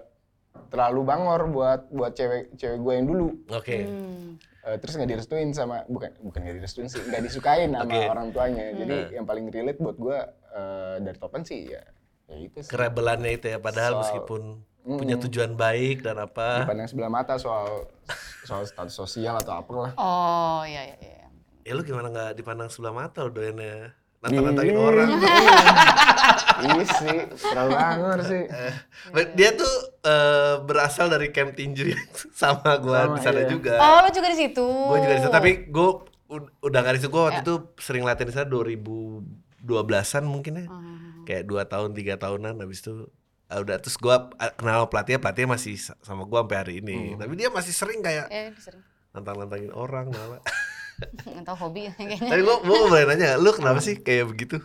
terlalu 0.68 1.00
bangor 1.04 1.46
buat 1.48 1.86
buat 1.88 2.12
cewek 2.12 2.56
cewek 2.56 2.78
gue 2.80 2.92
yang 2.92 3.06
dulu 3.06 3.28
Oke. 3.48 3.78
Hmm. 3.78 4.42
Eh, 4.60 4.76
terus 4.76 4.94
nggak 4.94 5.06
direstuin 5.08 5.50
sama 5.50 5.86
bukan 5.86 6.10
bukan 6.18 6.38
nggak 6.40 6.56
direstuin 6.58 6.86
sih 6.86 6.98
nggak 6.98 7.22
disukain 7.22 7.70
sama 7.70 7.86
Oke. 7.86 8.00
orang 8.04 8.26
tuanya 8.30 8.74
jadi 8.74 8.96
yang 9.12 9.22
paling 9.22 9.46
relate 9.48 9.78
buat 9.78 9.94
gue 9.96 10.18
eh, 10.50 10.96
dari 10.98 11.14
Topan 11.16 11.42
sih 11.42 11.70
ya 11.70 11.82
ya 12.26 12.36
itu 12.40 12.58
sih 12.58 12.66
Kerebelannya 12.68 13.32
itu 13.32 13.46
ya 13.48 13.58
padahal 13.60 13.92
Soal- 13.92 14.00
meskipun 14.02 14.42
punya 14.82 15.14
tujuan 15.16 15.54
baik 15.54 16.02
dan 16.02 16.18
apa. 16.18 16.66
dipandang 16.66 16.86
sebelah 16.86 17.06
mata 17.08 17.38
soal 17.38 17.86
soal 18.42 18.62
status 18.62 18.90
sosial 18.90 19.38
atau 19.38 19.54
apalah 19.54 19.94
Oh 19.94 20.62
iya 20.62 20.82
iya 20.84 20.96
iya. 20.98 21.26
Ya 21.62 21.72
lu 21.72 21.82
gimana 21.82 22.10
nggak 22.10 22.34
dipandang 22.34 22.66
sebelah 22.66 22.90
mata 22.92 23.22
lo 23.22 23.30
doyannya 23.30 23.94
nantang-nantangin 24.18 24.76
orang. 24.76 25.08
Iya 26.62 26.84
sih, 26.94 27.18
terlalu 27.42 27.70
bangor 27.74 28.18
sih. 28.22 28.42
Dia 29.34 29.50
tuh 29.50 29.72
eh, 29.98 30.54
berasal 30.62 31.10
dari 31.10 31.34
camp 31.34 31.58
tinju 31.58 31.90
yang 31.90 32.06
sama 32.38 32.78
gua 32.78 33.10
di 33.10 33.20
sana 33.20 33.42
iya. 33.42 33.50
juga. 33.50 33.74
Oh 33.82 33.98
lo 34.06 34.10
juga 34.14 34.30
di 34.30 34.38
situ. 34.38 34.62
Gue 34.62 34.98
juga 35.02 35.14
di 35.18 35.22
sana, 35.26 35.34
tapi 35.34 35.50
gue 35.66 35.88
udah 36.62 36.78
gak 36.80 36.94
di 36.94 37.00
situ. 37.02 37.10
Gue 37.10 37.22
waktu 37.26 37.42
Ya. 37.42 37.44
itu 37.44 37.54
sering 37.82 38.06
latihan 38.06 38.30
di 38.30 38.34
sana 38.34 38.46
2012-an 38.46 40.22
mungkin 40.22 40.52
ya. 40.54 40.66
Hmm. 40.70 41.26
Kayak 41.26 41.44
dua 41.46 41.62
tahun, 41.66 41.90
tiga 41.94 42.14
tahunan 42.14 42.62
habis 42.62 42.78
itu 42.78 43.10
udah 43.54 43.76
terus 43.76 43.94
gue 43.94 44.16
kenal 44.54 44.86
pelatihnya, 44.86 45.18
pelatihnya 45.18 45.50
masih 45.50 45.74
sa- 45.76 45.98
sama 46.00 46.22
gue 46.22 46.38
sampai 46.38 46.56
hari 46.56 46.74
ini. 46.78 47.12
Tapi 47.14 47.32
dia 47.34 47.48
masih 47.48 47.70
sering 47.70 48.00
kayak 48.00 48.26
Eh 48.28 48.54
sering. 48.56 48.80
nantang-nantangin 49.10 49.68
orang, 49.70 50.08
nala. 50.08 50.40
Nggak 51.20 51.44
tahu 51.48 51.58
hobi 51.60 51.90
kayaknya. 51.92 52.30
Tapi 52.30 52.40
gue 52.40 52.56
gue 52.58 52.78
boleh 52.80 53.02
nanya, 53.04 53.30
lu 53.34 53.50
kenapa 53.50 53.78
sih 53.78 53.96
kayak 53.96 54.24
begitu? 54.28 54.56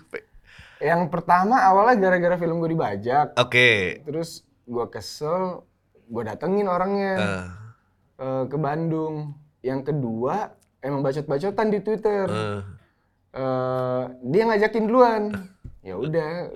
Yang 0.77 1.09
pertama 1.09 1.59
awalnya 1.59 1.97
gara-gara 1.99 2.37
film 2.37 2.59
gue 2.59 2.69
dibajak, 2.69 3.33
Oke. 3.35 3.99
terus 4.03 4.45
gue 4.63 4.85
kesel, 4.87 5.65
gue 6.05 6.23
datengin 6.23 6.65
orangnya 6.65 7.13
Eh, 7.17 7.45
eh, 8.19 8.43
ke 8.45 8.55
Bandung. 8.55 9.33
Yang 9.59 9.81
kedua 9.87 10.53
emang 10.79 11.01
bacot-bacotan 11.01 11.67
di 11.67 11.79
Twitter. 11.79 12.23
eh. 12.25 12.61
Eh, 13.33 14.03
dia 14.23 14.43
ngajakin 14.45 14.85
duluan. 14.85 15.23
Ya 15.81 15.95
udah, 15.95 16.53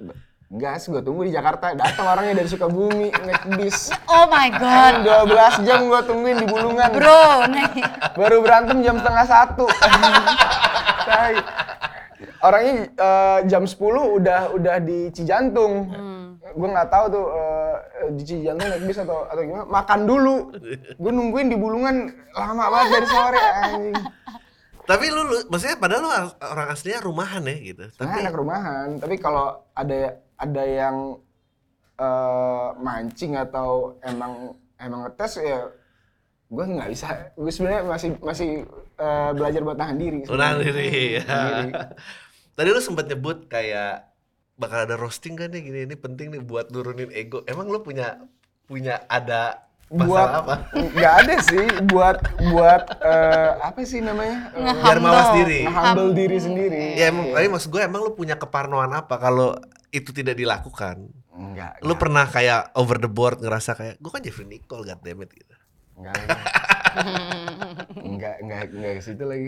gas 0.52 0.84
gue 0.92 1.00
tunggu 1.00 1.24
di 1.24 1.32
Jakarta. 1.32 1.72
Datang 1.72 2.12
orangnya 2.12 2.44
dari 2.44 2.50
Sukabumi 2.52 3.08
naik 3.24 3.44
bis. 3.56 3.88
Oh 4.12 4.28
my 4.28 4.52
god. 4.52 5.08
12 5.08 5.64
jam 5.68 5.88
gue 5.88 6.02
tungguin 6.04 6.38
di 6.44 6.48
Bulungan. 6.48 6.92
Bro, 6.92 7.48
nih. 7.48 7.72
Baru 8.20 8.44
berantem 8.44 8.84
jam 8.84 9.00
setengah 9.00 9.26
satu. 9.26 9.66
Tai. 11.08 11.36
Orangnya 12.42 12.74
eh, 12.92 13.40
jam 13.48 13.64
10 13.64 13.80
udah 14.20 14.42
udah 14.52 14.76
di 14.84 15.08
Cijantung. 15.16 15.88
Gue 16.52 16.68
nggak 16.68 16.90
tahu 16.92 17.06
tuh 17.08 17.26
eh, 17.32 17.76
di 18.20 18.24
Cijantung 18.28 18.68
naik 18.68 18.84
bis 18.84 19.00
atau 19.00 19.24
atau 19.32 19.40
gimana. 19.40 19.64
Makan 19.72 20.00
dulu. 20.04 20.52
Gue 21.00 21.12
nungguin 21.16 21.48
di 21.48 21.56
Bulungan 21.56 22.12
lama 22.36 22.66
banget 22.68 23.00
dari 23.00 23.08
sore 23.08 23.40
anjing. 23.40 23.96
Tapi 24.88 25.06
lu, 25.14 25.22
lu, 25.26 25.38
maksudnya 25.48 25.78
padahal 25.78 26.02
lu 26.02 26.12
orang 26.42 26.68
aslinya 26.74 27.00
rumahan 27.04 27.44
ya 27.46 27.56
gitu. 27.62 27.86
Tapi 27.98 28.14
anak 28.26 28.36
rumahan. 28.36 28.88
Tapi 28.98 29.16
kalau 29.22 29.62
ada 29.78 30.18
ada 30.42 30.64
yang 30.66 31.18
eh, 32.00 32.68
mancing 32.82 33.38
atau 33.38 33.98
emang 34.02 34.58
emang 34.82 35.06
ngetes 35.06 35.42
ya 35.42 35.70
gue 36.52 36.66
nggak 36.68 36.90
bisa. 36.92 37.08
Gue 37.38 37.52
sebenarnya 37.54 37.84
masih 37.88 38.10
masih 38.20 38.50
eh, 39.00 39.32
belajar 39.38 39.62
buat 39.64 39.78
tahan 39.78 39.98
diri. 39.98 40.20
Tahan 40.28 40.58
diri. 40.62 41.22
Tadi 42.58 42.68
lu 42.68 42.82
sempat 42.84 43.08
nyebut 43.08 43.48
kayak 43.48 44.12
bakal 44.60 44.86
ada 44.86 44.94
roasting 45.00 45.34
kan 45.34 45.50
nih 45.50 45.66
gini 45.66 45.80
ini 45.90 45.96
penting 45.98 46.30
nih 46.36 46.44
buat 46.44 46.70
nurunin 46.70 47.10
ego. 47.16 47.42
Emang 47.48 47.72
lu 47.72 47.82
punya 47.82 48.22
punya 48.70 49.02
ada 49.10 49.71
buat 49.92 50.30
apa? 50.40 50.56
nggak 50.72 51.14
ada 51.20 51.36
sih 51.44 51.62
buat 51.86 52.18
buat 52.48 52.84
eh, 52.98 53.52
apa 53.60 53.80
sih 53.84 54.00
namanya 54.00 54.48
Biar 54.56 54.98
mawas 54.98 55.36
diri. 55.36 55.68
humble 55.68 56.16
diri 56.16 56.38
sendiri 56.38 56.84
Ya 56.96 57.12
emang, 57.12 57.30
tapi 57.30 57.48
maksud 57.48 57.70
gue 57.70 57.82
emang 57.82 58.02
lu 58.02 58.16
punya 58.16 58.36
keparnoan 58.36 58.88
apa 58.90 59.16
kalau 59.16 59.52
itu 59.90 60.10
tidak 60.10 60.36
dilakukan? 60.36 61.12
enggak 61.32 61.76
Lu 61.82 61.94
pernah 61.94 62.24
kayak 62.24 62.72
over 62.74 62.96
the 62.96 63.08
board 63.08 63.40
ngerasa 63.40 63.74
kayak 63.74 63.96
gue 63.98 64.08
kan 64.08 64.22
Jeffrey 64.22 64.46
Nicole 64.46 64.86
goddammit 64.86 65.28
gitu. 65.30 65.56
enggak 65.94 66.16
enggak 67.98 68.36
enggak 68.42 68.62
enggak 68.70 68.94
ke 68.98 69.02
situ 69.02 69.24
lagi 69.24 69.48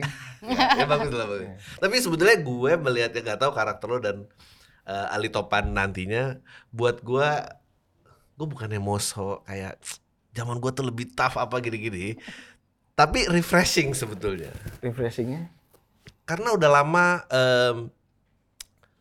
ya 0.75 0.85
bagus 0.85 1.11
lah 1.11 1.25
bagus. 1.25 1.47
Tapi 1.77 1.95
sebetulnya 1.97 2.37
gue 2.37 2.71
melihatnya 2.77 3.21
nggak 3.23 3.39
tahu 3.39 3.51
karakter 3.51 3.87
lo 3.87 3.99
dan 3.99 4.17
eh, 4.83 5.07
Ali 5.09 5.27
Topan 5.27 5.71
nantinya 5.71 6.37
buat 6.69 6.99
gue 6.99 7.29
gue 8.33 8.47
bukannya 8.49 8.77
moso 8.77 9.45
kayak 9.45 9.79
zaman 10.33 10.57
gue 10.57 10.71
tuh 10.73 10.85
lebih 10.85 11.13
tough 11.13 11.37
apa 11.37 11.61
gini-gini. 11.61 12.17
Tapi 12.93 13.25
refreshing 13.25 13.93
sebetulnya. 13.97 14.53
refreshingnya 14.81 15.49
Karena 16.29 16.53
udah 16.53 16.69
lama 16.69 17.05
em, 17.29 17.77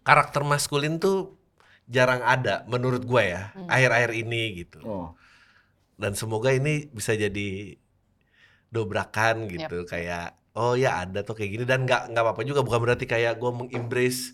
karakter 0.03 0.43
maskulin 0.45 0.97
tuh 0.97 1.37
jarang 1.87 2.25
ada 2.25 2.65
menurut 2.71 3.05
gue 3.05 3.23
ya 3.23 3.53
akhir-akhir 3.69 4.11
ini 4.17 4.65
gitu. 4.65 4.81
oh 4.85 5.09
Dan 6.01 6.17
semoga 6.17 6.51
ini 6.51 6.89
bisa 6.89 7.13
jadi 7.15 7.77
dobrakan 8.73 9.47
gitu 9.53 9.85
kayak 9.85 10.33
oh 10.57 10.73
ya 10.73 11.05
ada 11.05 11.21
tuh 11.21 11.37
kayak 11.37 11.51
gini 11.53 11.65
dan 11.69 11.85
nggak 11.85 12.13
nggak 12.13 12.23
apa-apa 12.25 12.43
juga 12.49 12.65
bukan 12.65 12.81
berarti 12.81 13.05
kayak 13.05 13.37
gue 13.37 13.51
mengembrace 13.53 14.33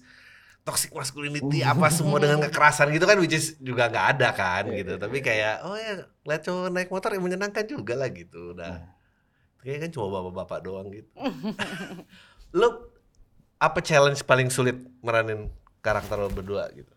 toxic 0.69 0.93
masculinity 0.93 1.65
apa 1.65 1.89
semua 1.89 2.21
dengan 2.21 2.45
kekerasan 2.45 2.93
gitu 2.93 3.09
kan 3.09 3.17
which 3.17 3.33
is 3.33 3.57
juga 3.57 3.89
nggak 3.89 4.07
ada 4.21 4.29
kan 4.37 4.69
gitu. 4.69 5.01
tapi 5.01 5.25
kayak 5.25 5.65
oh 5.65 5.73
ya 5.73 6.05
lihat 6.29 6.45
cowok 6.45 6.69
naik 6.69 6.93
motor 6.93 7.17
yang 7.17 7.25
menyenangkan 7.25 7.65
juga 7.65 7.97
lah 7.97 8.13
gitu. 8.13 8.53
Udah 8.53 8.85
kayak 9.65 9.89
kan 9.89 9.91
cuma 9.97 10.07
bapak-bapak 10.13 10.59
doang 10.61 10.93
gitu. 10.93 11.09
Lo 12.53 12.93
apa 13.57 13.81
challenge 13.81 14.21
paling 14.29 14.53
sulit 14.53 14.77
meranin 15.01 15.49
karakter 15.81 16.21
lo 16.21 16.29
berdua 16.29 16.69
gitu? 16.77 16.93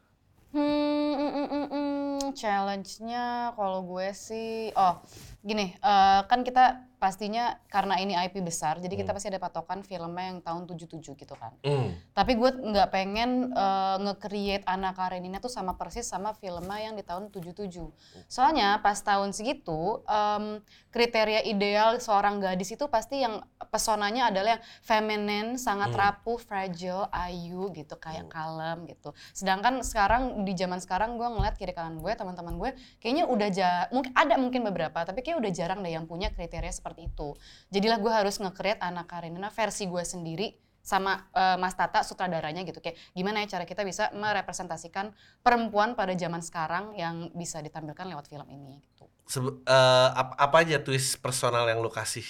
Hmm, 0.51 1.15
mm, 1.15 1.31
mm, 1.31 1.67
mm, 1.71 2.19
challenge-nya 2.35 3.55
kalau 3.55 3.87
gue 3.87 4.11
sih, 4.11 4.67
oh 4.75 4.99
gini, 5.47 5.79
eh, 5.79 6.19
kan 6.27 6.43
kita 6.43 6.90
pastinya 7.01 7.57
karena 7.65 7.97
ini 7.97 8.13
IP 8.13 8.45
besar, 8.45 8.77
jadi 8.77 8.93
kita 8.93 9.09
pasti 9.09 9.33
ada 9.33 9.41
patokan 9.41 9.81
filmnya 9.81 10.29
yang 10.29 10.37
tahun 10.45 10.69
77 10.69 11.17
gitu 11.17 11.33
kan. 11.33 11.49
Hmm. 11.65 11.97
Tapi 12.13 12.37
gue 12.37 12.61
nggak 12.61 12.93
pengen 12.93 13.49
eh, 13.49 13.97
nge-create 14.05 14.61
Anna 14.69 14.93
Karenina 14.93 15.41
tuh 15.41 15.49
sama 15.49 15.73
persis 15.81 16.05
sama 16.05 16.37
filmnya 16.37 16.77
yang 16.77 16.93
di 16.93 17.01
tahun 17.01 17.33
77. 17.33 17.89
Soalnya 18.29 18.77
pas 18.85 19.01
tahun 19.01 19.33
segitu, 19.33 20.05
em, 20.05 20.61
kriteria 20.93 21.41
ideal 21.49 21.97
seorang 21.97 22.37
gadis 22.37 22.69
itu 22.69 22.85
pasti 22.85 23.25
yang 23.25 23.41
pesonanya 23.73 24.29
adalah 24.29 24.61
yang 24.61 24.63
feminin, 24.85 25.47
sangat 25.57 25.89
rapuh, 25.97 26.37
fragile, 26.37 27.09
ayu 27.09 27.73
gitu, 27.73 27.97
kayak 27.97 28.29
kalem 28.29 28.85
gitu. 28.85 29.17
Sedangkan 29.33 29.81
sekarang 29.81 30.45
di 30.45 30.53
zaman 30.53 30.77
sekarang 30.77 31.17
gue 31.17 31.25
ngeliat 31.25 31.57
kiri 31.57 31.73
kanan 31.73 31.97
gue, 31.97 32.13
teman-teman 32.13 32.61
gue, 32.61 32.69
kayaknya 33.01 33.25
udah 33.25 33.49
ja 33.49 33.89
mungkin 33.89 34.13
ada 34.13 34.37
mungkin 34.37 34.61
beberapa, 34.69 35.01
tapi 35.01 35.25
kayak 35.25 35.41
udah 35.41 35.49
jarang 35.49 35.81
deh 35.81 35.89
yang 35.89 36.05
punya 36.05 36.29
kriteria 36.29 36.69
seperti 36.69 36.90
itu. 36.97 37.35
Jadilah 37.69 37.97
gue 37.97 38.09
harus 38.09 38.35
nge-create 38.35 38.79
Anna 38.79 39.03
Karenina 39.03 39.47
versi 39.47 39.85
gue 39.85 40.01
sendiri 40.01 40.51
sama 40.81 41.29
eh, 41.29 41.55
Mas 41.55 41.77
Tata 41.77 42.01
sutradaranya 42.01 42.65
gitu 42.65 42.81
kayak 42.81 42.97
gimana 43.13 43.45
ya 43.45 43.53
cara 43.53 43.63
kita 43.63 43.85
bisa 43.85 44.09
merepresentasikan 44.11 45.13
perempuan 45.39 45.93
pada 45.93 46.11
zaman 46.13 46.41
sekarang 46.41 46.97
yang 46.97 47.29
bisa 47.31 47.61
ditampilkan 47.61 48.09
lewat 48.09 48.25
film 48.25 48.49
ini 48.49 48.81
gitu. 48.81 49.05
Sebe- 49.23 49.61
eh, 49.61 50.09
ap- 50.11 50.35
apa 50.35 50.55
aja 50.59 50.81
twist 50.81 51.21
personal 51.21 51.69
yang 51.69 51.79
lo 51.79 51.87
kasih 51.87 52.25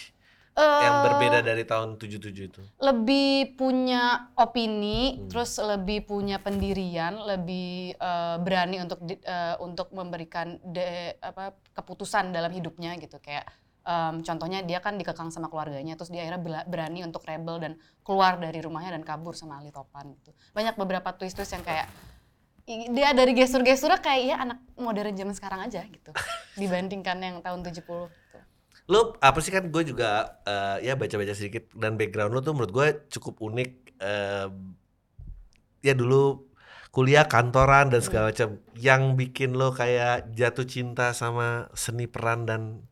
yang 0.51 0.99
Eh, 0.99 1.03
berbeda 1.07 1.39
dari 1.41 1.63
tahun 1.63 1.95
77 1.95 2.27
itu 2.43 2.59
lebih 2.77 3.55
punya 3.55 4.27
opini, 4.35 5.23
terus 5.31 5.55
lebih 5.55 6.03
punya 6.03 6.43
pendirian, 6.43 7.23
lebih 7.23 7.95
eh, 7.95 8.35
berani 8.37 8.83
untuk 8.83 8.99
di- 8.99 9.23
eh, 9.23 9.55
untuk 9.63 9.95
memberikan 9.95 10.59
de- 10.61 11.15
apa 11.17 11.55
keputusan 11.71 12.35
dalam 12.35 12.51
hidupnya 12.51 12.99
gitu 12.99 13.15
kayak 13.17 13.47
em, 13.81 14.21
contohnya 14.21 14.61
dia 14.61 14.79
kan 14.79 14.97
dikekang 14.97 15.33
sama 15.33 15.49
keluarganya, 15.49 15.97
terus 15.97 16.13
dia 16.13 16.25
akhirnya 16.25 16.65
berani 16.65 17.01
untuk 17.05 17.25
rebel 17.25 17.57
dan 17.61 17.73
keluar 18.05 18.37
dari 18.37 18.61
rumahnya 18.61 18.97
dan 18.97 19.03
kabur 19.05 19.33
sama 19.33 19.61
Ali 19.61 19.73
Topan 19.73 20.13
gitu. 20.17 20.31
Banyak 20.53 20.77
beberapa 20.77 21.13
twist-twist 21.13 21.53
yang 21.57 21.65
kayak 21.65 21.89
dia 22.67 23.11
dari 23.11 23.33
gestur-gesturnya 23.33 23.99
kayak 23.99 24.23
ya 24.31 24.35
anak 24.37 24.59
modern 24.77 25.11
zaman 25.17 25.33
sekarang 25.33 25.65
aja 25.65 25.81
gitu 25.89 26.13
dibandingkan 26.61 27.17
yang 27.19 27.35
tahun 27.41 27.65
70 27.65 27.81
gitu. 27.81 28.37
Lo 28.87 29.17
apa 29.19 29.39
sih 29.41 29.51
kan 29.51 29.67
gue 29.67 29.83
juga 29.83 30.41
eh, 30.45 30.87
ya 30.87 30.93
baca-baca 30.95 31.33
sedikit 31.33 31.67
dan 31.73 31.97
background 31.97 32.31
lo 32.31 32.39
tuh 32.39 32.53
menurut 32.53 32.71
gue 32.71 32.87
cukup 33.17 33.41
unik. 33.41 33.71
eh, 34.01 34.47
ya 35.81 35.93
dulu 35.97 36.49
kuliah 36.93 37.25
kantoran 37.25 37.89
dan 37.89 38.01
segala 38.03 38.29
macam. 38.29 38.59
Yang 38.77 39.01
bikin 39.17 39.51
lo 39.57 39.73
kayak 39.73 40.29
jatuh 40.35 40.67
cinta 40.67 41.15
sama 41.15 41.71
seni 41.73 42.05
peran 42.05 42.45
dan 42.45 42.85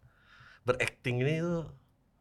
berakting 0.69 1.17
ini 1.19 1.41
tuh 1.41 1.65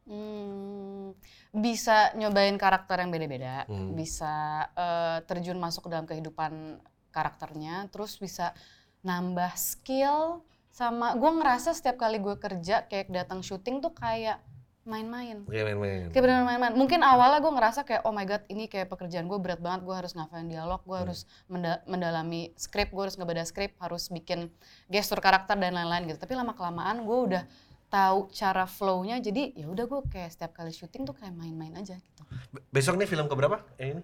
Hmm, 0.09 1.13
bisa 1.53 2.09
nyobain 2.17 2.57
karakter 2.57 2.97
yang 2.97 3.13
beda-beda, 3.13 3.69
Hmm. 3.69 3.93
bisa 3.93 4.65
eh, 4.73 5.21
terjun 5.29 5.61
masuk 5.61 5.85
ke 5.85 5.89
dalam 5.93 6.09
kehidupan 6.09 6.81
karakternya, 7.13 7.85
terus 7.93 8.17
bisa 8.17 8.57
nambah 9.05 9.53
skill 9.53 10.41
sama 10.73 11.13
gue 11.13 11.29
ngerasa 11.29 11.77
setiap 11.77 12.01
kali 12.01 12.17
gue 12.17 12.35
kerja 12.41 12.89
kayak 12.89 13.13
datang 13.13 13.45
syuting 13.45 13.85
tuh 13.85 13.93
kayak 13.93 14.41
main-main. 14.81 15.45
kayak 15.45 15.65
main-main. 15.69 16.09
Kayak 16.09 16.23
bener 16.25 16.41
main-main. 16.41 16.73
Mungkin 16.73 17.05
awalnya 17.05 17.45
gue 17.45 17.53
ngerasa 17.53 17.85
kayak 17.85 18.01
oh 18.01 18.13
my 18.15 18.25
god 18.25 18.41
ini 18.49 18.65
kayak 18.65 18.89
pekerjaan 18.89 19.29
gue 19.29 19.37
berat 19.37 19.61
banget. 19.61 19.85
Gue 19.85 19.93
harus 19.93 20.17
ngafalin 20.17 20.49
dialog, 20.49 20.81
gue 20.81 20.97
harus 20.97 21.29
menda- 21.45 21.85
mendalami 21.85 22.49
skrip, 22.57 22.89
gue 22.89 23.03
harus 23.05 23.13
ngebaca 23.13 23.45
skrip, 23.45 23.77
harus 23.77 24.09
bikin 24.09 24.49
gestur 24.89 25.21
karakter 25.21 25.53
dan 25.53 25.77
lain-lain 25.77 26.09
gitu. 26.09 26.17
Tapi 26.17 26.33
lama 26.33 26.57
kelamaan 26.57 27.05
gue 27.05 27.17
udah 27.29 27.43
tahu 27.89 28.29
cara 28.31 28.65
flow-nya. 28.65 29.17
Jadi 29.19 29.57
ya 29.57 29.65
udah 29.67 29.85
gue 29.89 30.01
kayak 30.07 30.29
setiap 30.31 30.53
kali 30.53 30.71
syuting 30.71 31.03
tuh 31.03 31.17
kayak 31.17 31.33
main-main 31.33 31.73
aja 31.75 31.97
gitu. 31.97 32.23
Be- 32.53 32.65
Besok 32.69 32.95
nih 32.95 33.09
film 33.09 33.25
keberapa? 33.25 33.65
Yang 33.81 33.89
ini? 33.99 34.03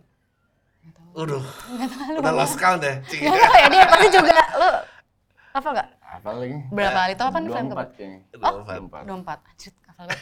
Nggak 0.85 0.93
tahu. 0.97 1.09
Udah, 1.15 1.43
udah 2.19 2.33
lost 2.33 2.57
count 2.57 2.81
ya. 2.81 2.99
Cing. 3.05 3.25
Gak 3.25 3.37
tau 3.37 3.55
ya 3.55 3.67
dia 3.69 3.85
pasti 3.87 4.07
juga 4.11 4.41
lu 4.57 4.69
apa 5.55 5.69
gak? 5.71 5.89
apa 6.05 6.29
lagi 6.35 6.55
Berapa 6.71 6.99
kali 6.99 7.13
tau 7.15 7.27
apa 7.27 7.37
nih 7.39 7.49
film 7.51 7.67
24 7.71 7.95
keberapa? 8.35 8.43
Oh. 8.43 8.63
24 8.63 9.07
24. 9.07 9.49
Anjir. 9.49 9.73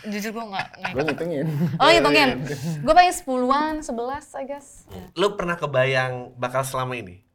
Jujur 0.05 0.31
gue 0.37 0.45
gak 0.53 0.67
gue 0.93 1.03
ngitungin 1.09 1.45
Oh 1.81 1.89
ngitungin. 1.89 2.29
Gue 2.85 2.93
paling 2.93 3.09
10-an, 3.09 3.73
11 3.81 4.37
I 4.37 4.45
guess. 4.45 4.85
Ya. 4.93 5.09
Lo 5.17 5.33
pernah 5.33 5.57
kebayang 5.57 6.37
bakal 6.37 6.61
selama 6.61 6.93
ini? 6.93 7.25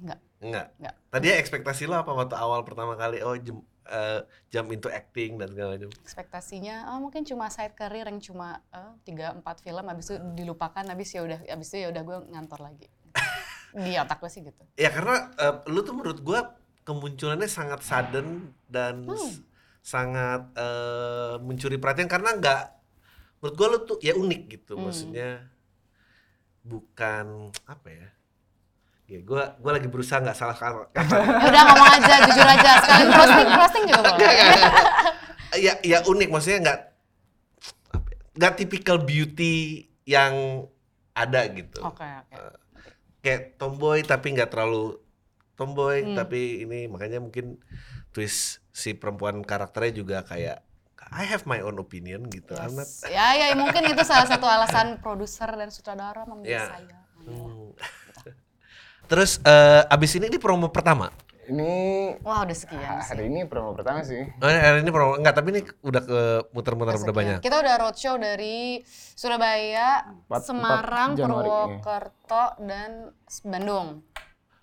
Enggak. 0.00 0.18
Enggak. 0.40 0.66
Enggak. 0.80 0.94
Tadi 1.12 1.26
ya 1.28 1.36
ekspektasi 1.36 1.84
lo 1.84 2.00
apa 2.00 2.16
waktu 2.16 2.32
awal 2.32 2.64
pertama 2.64 2.96
kali 2.96 3.20
oh 3.20 3.36
jump, 3.84 4.20
jump 4.48 4.68
into 4.70 4.88
acting 4.88 5.36
dan 5.40 5.50
segala 5.50 5.76
macam. 5.78 5.90
ekspektasinya 6.02 6.92
oh, 6.94 6.98
mungkin 7.02 7.22
cuma 7.26 7.48
side 7.48 7.74
career 7.74 8.06
yang 8.06 8.20
cuma 8.22 8.62
eh, 8.70 8.92
tiga 9.02 9.32
empat 9.34 9.62
film 9.62 9.84
habis 9.86 10.10
itu 10.10 10.16
dilupakan 10.38 10.84
habis 10.86 11.08
ya 11.14 11.22
udah 11.24 11.38
habis 11.46 11.68
itu 11.72 11.78
ya 11.82 11.88
udah 11.90 12.02
gue 12.02 12.18
ngantor 12.32 12.60
lagi. 12.62 12.86
Di 13.84 13.96
otak 13.96 14.20
gue 14.20 14.30
sih 14.30 14.42
gitu. 14.44 14.62
Ya 14.76 14.92
karena 14.92 15.32
eh, 15.36 15.54
lu 15.72 15.80
tuh 15.82 15.94
menurut 15.96 16.20
gua 16.20 16.56
kemunculannya 16.82 17.46
sangat 17.46 17.80
sudden 17.86 18.50
dan 18.66 19.06
s- 19.08 19.40
sangat 19.80 20.50
eh, 20.56 21.34
mencuri 21.40 21.78
perhatian 21.78 22.10
karena 22.10 22.36
nggak 22.36 22.62
menurut 23.40 23.54
gua 23.56 23.66
lu 23.72 23.78
tuh 23.88 23.98
ya 24.04 24.12
unik 24.14 24.42
gitu. 24.60 24.74
Maksudnya 24.76 25.48
bukan 26.62 27.50
apa 27.66 27.88
ya 27.90 28.08
ya 29.12 29.20
gua 29.20 29.60
gua 29.60 29.76
lagi 29.76 29.86
berusaha 29.86 30.18
nggak 30.18 30.32
salah 30.32 30.56
kata 30.56 30.88
ya 30.96 31.46
udah 31.46 31.62
ngomong 31.68 31.90
aja 31.92 32.14
jujur 32.24 32.48
aja 32.48 32.70
sekalian 32.80 33.08
roasting 33.12 33.48
roasting 33.52 33.84
juga 33.84 34.00
boleh 34.08 34.34
ya 35.60 35.72
ya 35.84 35.98
unik 36.02 36.28
maksudnya 36.28 36.58
nggak 36.62 36.78
nggak 38.32 38.52
typical 38.56 38.96
beauty 38.98 39.84
yang 40.08 40.64
ada 41.12 41.44
gitu 41.46 41.84
oke 41.84 42.00
oke 42.00 42.34
kayak 43.20 43.54
tomboy 43.54 44.00
tapi 44.00 44.32
nggak 44.32 44.48
terlalu 44.48 44.96
tomboy 45.52 46.00
Hmm. 46.00 46.16
tapi 46.16 46.64
ini 46.64 46.88
makanya 46.88 47.20
mungkin 47.20 47.60
twist 48.10 48.64
si 48.72 48.96
perempuan 48.96 49.44
karakternya 49.44 49.92
juga 49.94 50.18
kayak 50.24 50.64
I 51.12 51.28
have 51.28 51.44
my 51.44 51.60
own 51.60 51.76
opinion 51.76 52.24
gitu 52.26 52.56
Yes. 52.56 53.04
ya 53.04 53.36
ya 53.36 53.52
mungkin 53.52 53.84
itu 53.84 54.00
salah 54.00 54.24
satu 54.24 54.48
alasan 54.48 54.96
produser 54.98 55.52
dan 55.52 55.68
sutradara 55.68 56.24
memilih 56.24 56.56
Ya. 56.56 56.64
saya 56.66 56.98
Hmm. 57.22 57.70
Terus 59.12 59.36
eh, 59.44 59.84
abis 59.92 60.16
ini 60.16 60.32
ini 60.32 60.40
promo 60.40 60.72
pertama 60.72 61.12
ini 61.44 62.16
wah 62.24 62.48
udah 62.48 62.56
sekian 62.56 62.80
ha- 62.80 63.04
sih 63.04 63.12
hari 63.12 63.28
ini 63.28 63.44
promo 63.44 63.76
pertama 63.76 64.00
sih 64.00 64.24
oh, 64.24 64.48
hari 64.48 64.80
ini 64.80 64.88
promo 64.88 65.20
enggak 65.20 65.36
tapi 65.36 65.52
ini 65.52 65.60
udah 65.84 66.00
ke 66.00 66.20
muter-muter 66.56 66.96
udah 66.96 67.12
banyak 67.12 67.38
Kita 67.44 67.60
udah 67.60 67.74
roadshow 67.76 68.16
dari 68.16 68.80
Surabaya, 69.12 70.00
Empat- 70.08 70.48
Semarang, 70.48 71.10
empat 71.12 71.20
Januari. 71.20 71.46
Purwokerto, 71.46 72.44
dan 72.64 72.90
Bandung. 73.44 74.00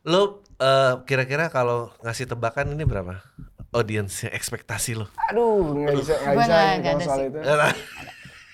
Lo 0.03 0.41
eh, 0.57 0.93
kira-kira 1.05 1.53
kalau 1.53 1.93
ngasih 2.01 2.25
tebakan 2.25 2.73
ini 2.73 2.83
berapa? 2.83 3.21
Audiensnya, 3.69 4.33
ekspektasi 4.33 4.97
lo? 4.97 5.05
Aduh, 5.29 5.77
nggak 5.77 5.93
bisa 5.93 6.13
nggak 6.17 6.35
bisa 6.41 6.55
nggak 6.57 6.81
kalau 6.81 6.97
ada 6.97 7.05
soal 7.05 7.19
sih. 7.21 7.27
itu. 7.29 7.39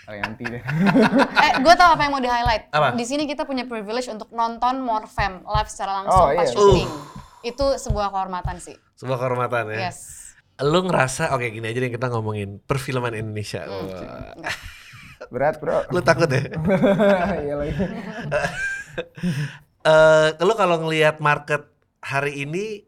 Arianti 0.06 0.44
deh. 0.46 0.62
eh, 1.46 1.52
gue 1.60 1.74
tau 1.74 1.98
apa 1.98 2.02
yang 2.06 2.14
mau 2.14 2.22
di 2.22 2.30
highlight. 2.30 2.70
Apa? 2.70 2.94
Di 2.94 3.06
sini 3.06 3.26
kita 3.26 3.44
punya 3.44 3.66
privilege 3.66 4.06
untuk 4.08 4.30
nonton 4.30 4.82
Morfem 4.86 5.42
live 5.42 5.70
secara 5.70 6.02
langsung 6.02 6.26
Oh, 6.26 6.30
pas 6.30 6.46
iya. 6.46 6.54
syuting. 6.54 6.90
Itu 7.42 7.66
sebuah 7.82 8.14
kehormatan 8.14 8.62
sih. 8.62 8.78
Sebuah 8.98 9.18
kehormatan 9.18 9.74
ya. 9.74 9.90
Yes. 9.90 9.98
Lo 10.62 10.86
ngerasa, 10.86 11.34
oke 11.36 11.52
gini 11.52 11.68
aja 11.68 11.80
deh 11.82 11.92
kita 11.92 12.08
ngomongin 12.14 12.62
perfilman 12.64 13.18
Indonesia. 13.18 13.66
Hmm. 13.66 13.90
Wah. 13.90 14.34
Berat 15.34 15.58
bro. 15.58 15.84
Lo 15.90 16.00
takut 16.06 16.30
ya? 16.30 16.46
Iya 17.46 17.54
lagi. 17.58 17.74
Eh, 19.86 20.30
lo 20.42 20.54
kalau 20.58 20.82
ngelihat 20.86 21.22
market 21.22 21.66
hari 22.02 22.46
ini 22.46 22.86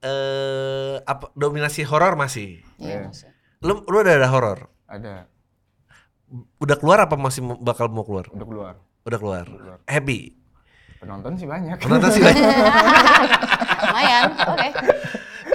eh 0.00 0.96
apa 1.02 1.32
dominasi 1.34 1.82
horor 1.82 2.14
masih? 2.14 2.62
Iya, 2.78 3.10
maksudnya. 3.10 3.34
Lo 3.66 3.82
lo 3.82 3.96
udah 4.00 4.14
ada 4.14 4.28
horor? 4.30 4.58
Ada. 4.86 5.26
Udah 6.58 6.76
keluar 6.76 6.98
apa 7.06 7.14
masih 7.14 7.42
bakal 7.62 7.86
mau 7.88 8.02
keluar? 8.02 8.26
Udah 8.34 8.46
keluar. 8.46 8.74
Udah 9.06 9.18
keluar. 9.18 9.44
keluar. 9.46 9.78
Happy. 9.86 10.34
Penonton 10.98 11.38
sih 11.38 11.46
banyak. 11.46 11.78
Penonton 11.78 12.10
sih 12.10 12.22
banyak. 12.24 12.42
Lumayan, 13.86 14.30
oke. 14.34 14.68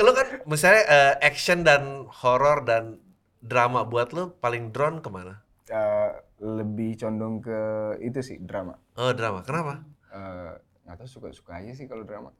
lo 0.01 0.11
kan 0.17 0.27
misalnya 0.49 0.81
eh, 0.87 1.13
action 1.21 1.61
dan 1.61 2.09
horor 2.09 2.65
dan 2.65 2.97
drama 3.41 3.85
buat 3.85 4.13
lo 4.13 4.33
paling 4.39 4.73
drone 4.73 5.01
ke 5.01 5.09
mana? 5.11 5.41
Eh, 5.69 6.09
lebih 6.41 6.97
condong 6.97 7.41
ke 7.41 7.59
itu 8.01 8.19
sih 8.21 8.37
drama. 8.41 8.77
Oh 8.97 9.13
drama, 9.13 9.45
kenapa? 9.45 9.85
Eh, 10.13 10.53
nggak 10.85 10.95
tahu 11.01 11.09
suka-suka 11.09 11.61
aja 11.61 11.73
sih 11.73 11.85
kalau 11.89 12.05
drama. 12.05 12.33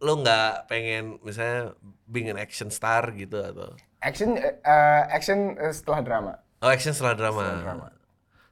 Lo 0.00 0.20
nggak 0.20 0.68
pengen 0.68 1.20
misalnya 1.24 1.72
being 2.08 2.28
an 2.28 2.40
action 2.40 2.68
star 2.68 3.12
gitu 3.16 3.40
atau? 3.40 3.76
Action 4.04 4.36
eh, 4.36 4.60
eh, 4.60 5.02
action 5.12 5.56
eh, 5.56 5.72
setelah 5.72 6.00
drama. 6.04 6.32
Oh 6.64 6.70
action 6.70 6.90
setelah 6.90 7.12
drama. 7.14 7.42
Setelah 7.42 7.60
drama. 7.62 7.88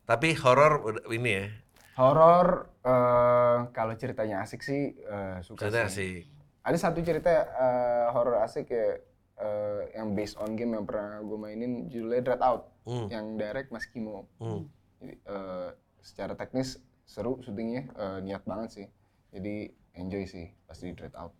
Tapi 0.05 0.29
horor 0.37 0.73
ini 1.09 1.31
ya, 1.33 1.47
Horor 1.95 2.47
eh, 2.83 3.59
kalau 3.71 3.95
ceritanya 3.95 4.41
asik 4.41 4.61
sih 4.61 4.93
eh, 4.95 5.37
suka 5.41 5.61
cerita 5.63 5.89
sih. 5.89 5.97
sih. 6.21 6.29
Ada 6.61 6.77
satu 6.79 7.01
cerita 7.01 7.31
eh, 7.33 8.07
horor 8.11 8.41
asik 8.41 8.69
kayak 8.69 8.97
eh, 9.37 9.81
yang 9.95 10.13
based 10.13 10.37
on 10.37 10.53
game 10.53 10.73
yang 10.73 10.85
pernah 10.85 11.21
gue 11.21 11.39
mainin 11.39 11.89
judulnya 11.89 12.23
Dread 12.23 12.43
Out 12.43 12.63
Hmm. 12.83 13.07
yang 13.09 13.39
direct 13.39 13.71
Mas 13.71 13.87
Kimo. 13.87 14.27
Hmm. 14.37 14.67
Jadi 14.99 15.15
eh, 15.17 15.69
secara 16.01 16.35
teknis 16.35 16.77
seru 17.05 17.39
syutingnya 17.39 17.87
eh, 17.89 18.19
niat 18.21 18.43
banget 18.43 18.69
sih. 18.73 18.87
Jadi 19.31 19.71
enjoy 19.95 20.27
sih 20.27 20.51
pas 20.67 20.75
di 20.75 20.91
Dread 20.91 21.15
Out. 21.15 21.31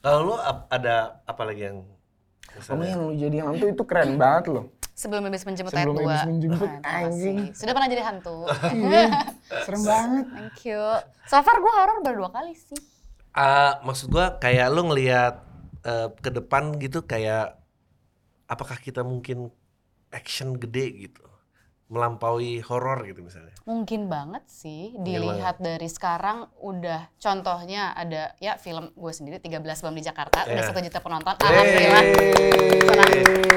Kalau 0.00 0.26
lo 0.26 0.36
ap- 0.36 0.66
ada 0.68 1.22
apa 1.22 1.42
lagi 1.42 1.64
yang 1.64 1.86
Kamu 2.42 2.58
misalnya? 2.58 2.88
yang 2.90 3.00
lu 3.00 3.12
jadi 3.14 3.36
hantu 3.40 3.66
itu 3.70 3.84
keren 3.86 4.18
banget 4.18 4.44
loh. 4.50 4.66
Sebelum 4.92 5.24
habis 5.24 5.42
menjemput 5.48 5.72
ayat 5.72 5.88
Sebelum 5.88 5.96
dua. 5.96 6.12
Iblis 6.12 6.28
menjemput, 6.28 6.68
Nah, 6.68 6.80
terima 6.84 7.00
anjing. 7.08 7.36
Sudah 7.56 7.72
pernah 7.72 7.88
jadi 7.88 8.02
hantu. 8.04 8.36
Serem 9.64 9.82
banget. 9.88 10.24
Thank 10.28 10.60
you. 10.68 10.82
So 11.26 11.40
far 11.40 11.56
gue 11.56 11.72
horor 11.72 11.98
baru 12.04 12.16
dua 12.28 12.30
kali 12.30 12.52
sih. 12.52 12.76
Ah, 13.32 13.80
maksud 13.80 14.12
gua 14.12 14.36
kayak 14.36 14.68
lo 14.68 14.92
ngelihat 14.92 15.40
eh, 15.88 16.08
ke 16.20 16.28
depan 16.28 16.76
gitu 16.76 17.08
kayak 17.08 17.56
apakah 18.44 18.76
kita 18.76 19.00
mungkin 19.00 19.48
action 20.12 20.60
gede 20.60 21.08
gitu 21.08 21.24
melampaui 21.92 22.58
horor 22.62 23.04
gitu 23.04 23.20
misalnya. 23.20 23.52
Mungkin 23.62 24.08
banget 24.08 24.40
sih 24.46 24.90
Mungkin 24.90 25.04
dilihat 25.04 25.56
dari 25.58 25.84
sekarang 25.86 26.48
udah 26.58 27.12
contohnya 27.14 27.92
ada 27.92 28.32
ya 28.38 28.56
film 28.56 28.88
gue 28.90 29.12
sendiri 29.12 29.36
13 29.36 29.60
bom 29.78 29.92
di 29.92 30.00
Jakarta 30.00 30.42
udah 30.42 30.56
Iya. 30.56 30.64
satu 30.64 30.80
juta 30.80 30.98
penonton 30.98 31.34
alhamdulillah 31.36 32.04
Senang. 32.82 33.12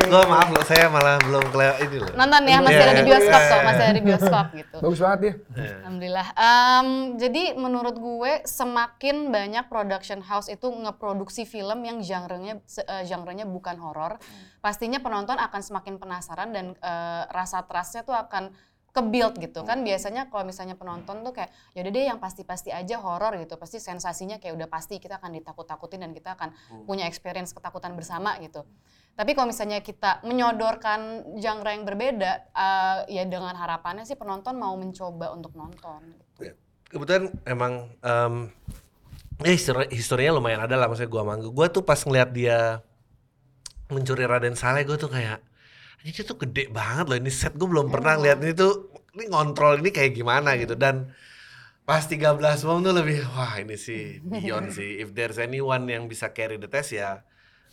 Gua 0.06 0.22
maaf 0.24 0.48
loh, 0.48 0.62
saya 0.64 0.86
malah 0.86 1.18
belum 1.18 1.50
kelewat 1.50 1.78
ini 1.82 1.98
loh. 1.98 2.14
nonton 2.14 2.42
ya 2.46 2.60
masih 2.60 2.78
Iya, 2.78 2.86
ada 2.86 2.94
di 2.94 3.04
bioskop 3.04 3.42
kok 3.42 3.56
iya. 3.56 3.66
masih 3.66 3.82
ada 3.82 3.94
di 3.94 4.04
bioskop 4.08 4.46
gitu 4.54 4.78
Bagus 4.78 5.00
banget 5.00 5.20
dia. 5.20 5.34
Alhamdulillah. 5.82 6.28
Em, 6.36 6.88
jadi 7.16 7.44
menurut 7.56 7.96
gue 7.96 8.34
semakin 8.46 9.16
banyak 9.30 9.66
production 9.66 10.20
house 10.22 10.48
itu 10.48 10.68
ngeproduksi 10.68 11.44
film 11.44 11.82
yang 11.82 11.98
genre-nya 12.00 12.60
se- 12.66 12.84
eh, 12.84 13.04
genre-nya 13.04 13.46
bukan 13.46 13.76
horor, 13.78 14.22
pastinya 14.60 15.00
penonton 15.00 15.38
akan 15.38 15.62
semakin 15.64 15.96
penasaran 15.96 16.52
dan 16.52 16.66
eh, 16.76 17.24
rasa 17.28 17.64
trust-nya 17.64 18.04
tuh 18.04 18.14
akan 18.26 18.52
ke 18.96 19.02
build 19.04 19.36
gitu. 19.44 19.68
Kan 19.68 19.84
biasanya 19.84 20.32
kalau 20.32 20.48
misalnya 20.48 20.80
penonton 20.80 21.20
tuh 21.20 21.36
kayak 21.36 21.52
yaudah 21.76 21.92
deh 21.92 22.06
yang 22.08 22.20
pasti-pasti 22.24 22.72
aja 22.72 22.96
horor 23.04 23.36
gitu. 23.36 23.60
Pasti 23.60 23.84
sensasinya 23.84 24.40
kayak 24.40 24.56
udah 24.56 24.70
pasti 24.72 25.04
kita 25.04 25.20
akan 25.20 25.36
ditakut-takutin 25.36 26.00
dan 26.08 26.16
kita 26.16 26.40
akan 26.40 26.56
punya 26.88 27.04
experience 27.04 27.52
ketakutan 27.52 27.92
bersama 28.00 28.40
gitu. 28.40 28.64
Tapi 29.16 29.32
kalau 29.36 29.52
misalnya 29.52 29.80
kita 29.84 30.24
menyodorkan 30.24 31.24
genre 31.40 31.72
yang 31.72 31.84
berbeda 31.84 32.32
eh, 32.52 32.98
ya 33.20 33.24
dengan 33.28 33.56
harapannya 33.56 34.08
sih 34.08 34.16
penonton 34.16 34.56
mau 34.60 34.76
mencoba 34.76 35.32
untuk 35.32 35.56
nonton 35.56 36.04
Kebetulan 36.86 37.32
emang 37.44 37.92
em 38.00 38.52
eh 39.44 39.52
histori- 39.52 39.92
historinya 39.92 40.40
lumayan 40.40 40.64
ada 40.64 40.80
lah 40.80 40.88
maksudnya 40.88 41.12
gua 41.12 41.28
manggung. 41.28 41.52
Gua 41.52 41.68
tuh 41.68 41.84
pas 41.84 42.00
ngeliat 42.00 42.32
dia 42.32 42.80
mencuri 43.92 44.24
Raden 44.24 44.56
Saleh 44.56 44.88
gua 44.88 44.96
tuh 44.96 45.12
kayak 45.12 45.44
ini 46.06 46.22
tuh 46.22 46.38
gede 46.38 46.70
banget 46.70 47.10
loh 47.10 47.18
ini 47.18 47.34
set 47.34 47.58
gue 47.58 47.66
belum 47.66 47.90
pernah 47.90 48.14
lihat 48.22 48.46
ini 48.46 48.54
tuh 48.54 48.94
ini 49.18 49.26
ngontrol 49.26 49.82
ini 49.82 49.90
kayak 49.90 50.14
gimana 50.14 50.54
gitu. 50.54 50.78
Dan 50.78 51.10
pas 51.82 52.06
13 52.06 52.38
bom 52.66 52.82
tuh 52.86 52.94
lebih 52.94 53.26
wah 53.34 53.58
ini 53.58 53.74
sih 53.74 54.22
beyond 54.22 54.70
sih. 54.70 55.02
If 55.02 55.18
there's 55.18 55.42
anyone 55.42 55.90
yang 55.90 56.06
bisa 56.06 56.30
carry 56.30 56.62
the 56.62 56.70
test 56.70 56.94
ya 56.94 57.26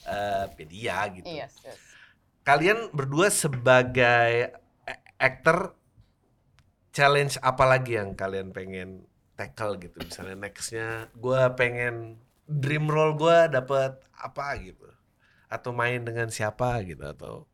eh 0.08 0.48
dia 0.64 1.04
gitu. 1.12 1.28
Iya, 1.28 1.52
yes. 1.52 1.76
Kalian 2.42 2.88
berdua 2.96 3.28
sebagai 3.28 4.56
actor 5.20 5.76
challenge 6.90 7.36
apa 7.38 7.68
lagi 7.68 8.00
yang 8.00 8.16
kalian 8.16 8.50
pengen 8.56 9.04
tackle 9.36 9.76
gitu? 9.76 10.00
Misalnya 10.00 10.48
nextnya 10.48 11.12
gue 11.12 11.40
pengen 11.52 12.16
dream 12.48 12.88
role 12.88 13.14
gue 13.14 13.52
dapet 13.52 14.00
apa 14.16 14.56
gitu? 14.56 14.88
Atau 15.52 15.76
main 15.76 16.00
dengan 16.00 16.32
siapa 16.32 16.80
gitu 16.80 17.04
atau 17.04 17.44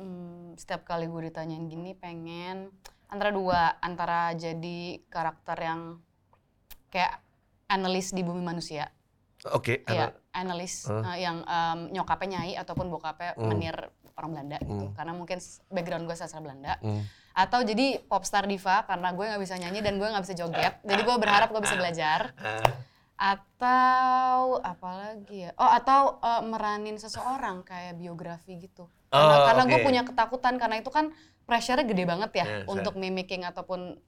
Hmm, 0.00 0.56
setiap 0.56 0.82
kali 0.82 1.04
gue 1.04 1.28
ditanyain 1.28 1.60
gini 1.62 1.92
pengen 1.92 2.72
antara 3.06 3.28
dua 3.30 3.76
antara 3.78 4.32
jadi 4.32 4.80
karakter 5.06 5.60
yang 5.60 6.00
kayak 6.88 7.20
analis 7.66 8.08
di 8.08 8.20
bumi 8.20 8.40
manusia 8.40 8.88
oke 9.44 9.84
ya 9.84 10.08
ada- 10.08 10.16
analis 10.32 10.88
Huh? 10.88 11.04
eh, 11.04 11.20
yang 11.20 11.44
em, 11.44 11.92
nyokapnya 11.92 12.40
nyai 12.40 12.56
ataupun 12.56 12.88
bokapnya 12.88 13.34
Hmm. 13.34 13.44
menir 13.46 13.76
orang 14.14 14.30
Belanda 14.32 14.58
gitu 14.58 14.86
Hmm. 14.86 14.94
karena 14.94 15.12
mungkin 15.12 15.36
background 15.68 16.04
gue 16.04 16.16
sastra 16.16 16.40
Belanda 16.40 16.80
Hmm. 16.80 17.04
atau 17.32 17.60
jadi 17.60 18.00
popstar 18.02 18.44
diva 18.44 18.80
karena 18.82 19.10
gue 19.10 19.24
nggak 19.26 19.42
bisa 19.42 19.54
nyanyi 19.54 19.80
dan 19.80 19.96
gue 19.96 20.06
nggak 20.06 20.24
bisa 20.24 20.32
joget 20.34 20.80
jadi 20.82 21.00
gue 21.02 21.16
berharap 21.18 21.48
gue 21.48 21.60
bisa 21.60 21.76
belajar 21.76 22.32
atau 23.20 24.56
apalagi 24.64 25.44
ya? 25.44 25.50
Oh 25.60 25.68
atau 25.68 26.16
eh, 26.24 26.42
meranin 26.48 26.96
seseorang 26.96 27.60
kayak 27.68 28.00
biografi 28.00 28.56
gitu. 28.56 28.88
Karena, 29.12 29.34
Oh, 29.36 29.44
karena 29.44 29.62
gue 29.68 29.78
oke. 29.78 29.86
punya 29.90 30.02
ketakutan 30.08 30.54
karena 30.56 30.76
itu 30.80 30.88
kan 30.88 31.12
pressure-nya 31.44 31.84
gede 31.84 32.04
banget 32.08 32.30
ya 32.40 32.46
Iya, 32.46 32.64
untuk 32.70 32.94
mimicking 32.96 33.42
ataupun 33.44 33.98